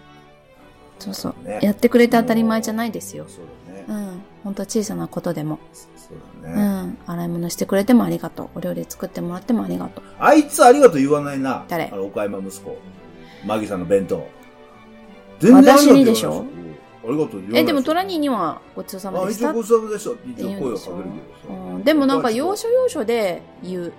[1.00, 3.26] そうそう、ねやってくれて当たり前じゃないですよ。
[3.30, 3.86] そうだね。
[3.88, 4.22] うん。
[4.44, 5.60] ほんと小さなことでも。
[5.74, 6.82] そううだね。
[6.88, 6.98] ん。
[7.06, 8.50] 洗い物してくれてもありがとう。
[8.56, 10.04] お料理作ってもらってもありがとう。
[10.20, 11.64] あいつありがとう言わないな。
[11.70, 11.90] 誰？
[11.94, 12.78] あの、岡山息子。
[13.46, 14.28] マギさんの弁当。
[15.40, 16.40] 全然私にでしょ？
[16.40, 16.76] うん
[17.08, 19.52] ありがとうえ、でもトラニーにはごちそうさまあ、でした？
[19.52, 21.04] 一応ごちそうさまでしたって一応声をかける
[21.44, 23.86] けどうんでもなんか要所要所で言う。
[23.86, 23.92] さ。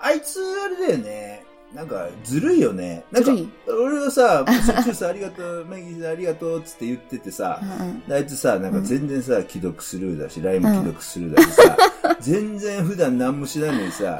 [0.00, 1.33] あいつあれだよね。
[1.74, 3.02] なんか、ずるいよね。
[3.10, 3.32] なんか
[3.68, 7.60] 俺がさ、チューさんありがとう、 マギさんありがとうっつって言っててさ
[8.08, 11.76] あいつさ、なんか全然さ、既読スルーだし、LINE も既読スルーだしさ、
[12.20, 14.16] 全然普段何もしないのにさ、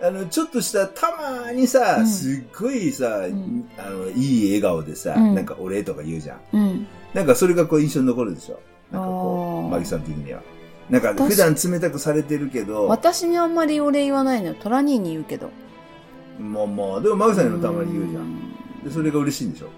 [0.00, 0.06] うん。
[0.06, 6.38] あの、ちょっとした、たまーにさ、うんすっごいさ、んあの、いい笑顔でさ、うんなんかお礼とか言うじゃん。
[6.52, 6.86] うん。
[7.14, 8.60] なんかそれがこう印象に残るでしょ？
[8.92, 10.40] なんかこう、マギさん的には。
[10.88, 14.54] なんか私普段冷たくされてるけど、私にあんまりお礼言わないのよ。
[14.60, 15.50] トラニーに言うけど。
[16.42, 18.20] まあまあ、でもマギさんにもたまに言うじゃ。
[18.20, 18.52] うん
[18.84, 19.68] で、それが嬉しいんでしょ？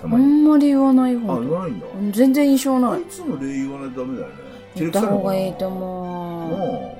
[0.00, 0.24] たあまに。
[0.24, 1.86] んまり言わないあ、方言わないんだ。
[2.10, 3.04] 全然印象ないあい。
[3.08, 4.34] つも礼言わないとダメだよね。
[4.74, 5.68] 言った方がいいとう。
[5.68, 6.50] 思う。
[6.58, 6.98] も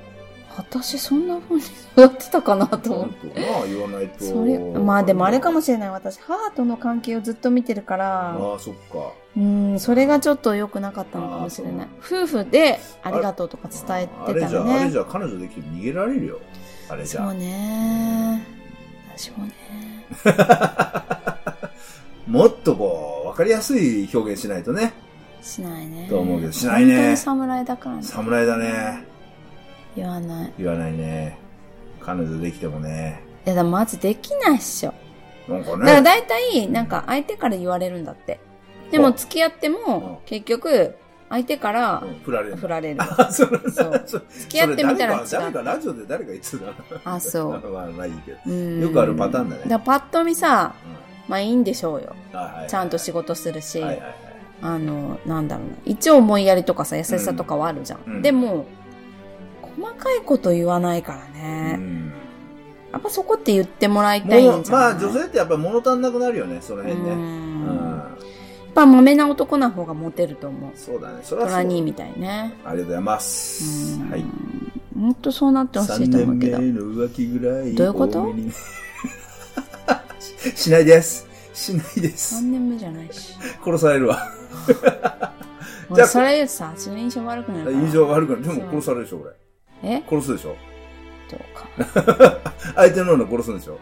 [0.57, 1.61] 私そんな風に
[1.95, 3.27] やってたかなとう、思って。
[3.39, 4.23] まあ言わないと。
[4.23, 5.89] それ、まあでもあれかもしれない。
[5.89, 9.11] 私、母との関係をずっと見てるから、ああ、そっか。
[9.37, 11.87] うん、それがちょっと良くなかったのかもしれない。
[12.01, 14.99] 夫婦でありがとうとか伝えてたあれじゃ、あれじ。
[14.99, 16.39] ゃ彼女できても逃げられるよ。
[16.89, 17.21] あれじゃ。
[17.25, 18.58] そうね。
[19.19, 19.53] 私もね。
[22.25, 24.93] もっとこう、わかりやすい表現しないとね。
[25.41, 26.07] しないね。
[26.09, 28.03] と思うけどしないね本当に侍だからね。
[28.03, 29.03] 侍だね。
[29.97, 30.53] 言わない。
[30.57, 31.37] 言わないね。
[31.99, 33.21] 彼女できてもね。
[33.45, 34.93] いや、でもまずできないっしょ。
[35.49, 36.01] なんかだからね。
[36.01, 38.39] 大体、なんか相手から言われるんだって。
[38.89, 40.95] でも付き合ってうんも、結局、
[41.29, 42.55] 相手からうん振られる。
[42.57, 42.97] 振られる。
[43.01, 43.49] あ、そう
[44.07, 46.57] 付き合ってみたら違う誰か、ラジオで誰か言って
[47.03, 47.57] たあ、そな。
[47.57, 47.61] う。
[47.71, 48.37] まあ、まあいいけど。
[48.47, 50.73] うんよくあるパターンだねだパッと見さ、
[51.27, 52.15] うまあいいんでしょうよ。
[52.67, 53.83] ちゃんと仕事するし。
[54.61, 55.73] あの、なんだろうな。
[55.85, 57.99] 一応思いやりとかさ、優しさとかはあるじゃん。
[58.05, 58.65] うんでも、
[59.77, 61.73] 細かいこと言わないからうね。
[61.77, 62.11] ん
[62.91, 64.91] やっぱそこって言ってもらいたいんじゃない？
[64.91, 67.11] まあ女性ってやっぱ物足んなくなるよね、その辺ね。
[67.11, 68.01] ううん
[68.79, 70.71] ぱ豆な男な方がモテると思う。
[70.75, 71.19] そうだね。
[71.23, 72.53] それはトラニーみたいね。
[72.63, 73.99] ありがとうございます。
[74.03, 74.23] はい。
[74.97, 76.57] ほんとそうなってほしい3と思うけど。
[76.59, 77.75] 年目の浮気ぐらい。
[77.75, 78.25] どういうこと？
[80.19, 81.27] し しないです。
[81.53, 82.41] しないです3。
[82.51, 83.35] 年目じゃないし。
[83.63, 84.25] 殺されるわ。
[85.89, 87.73] もじゃあうそれ言うとさ、私の印象悪くなる。
[87.73, 88.41] 印象悪くない。
[88.43, 89.31] でも殺されるでしょ、俺。
[89.83, 90.03] え？
[90.09, 90.55] 殺すでしょ
[91.29, 91.39] どう
[91.93, 92.41] か。
[92.75, 93.77] 相手の女殺すんでしょ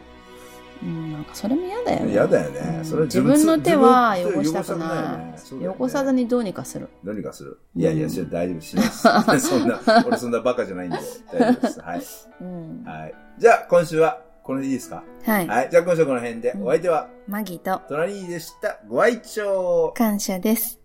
[0.81, 2.11] うん、なんかそれも嫌だよね。
[2.11, 5.73] 嫌だよねうんそれは自分の手は汚したくないね。
[5.77, 6.89] 汚さずにどうにかする。
[7.03, 7.59] どうにかする。
[7.75, 9.01] いやいや、それ大丈夫しないです。
[9.49, 10.97] そんな、俺そんなバカじゃないんで、
[11.31, 11.79] 大丈夫です。
[11.81, 12.01] はい。
[12.41, 12.83] うん。
[12.85, 13.13] はい。
[13.37, 15.03] じゃあ、今週は、これでいいですか？
[15.25, 15.47] はい。
[15.47, 15.69] はい。
[15.71, 18.79] じゃあ、今週はこの辺で、お相手は、マギとトラニーでした。
[18.87, 20.79] ご愛聴感謝です。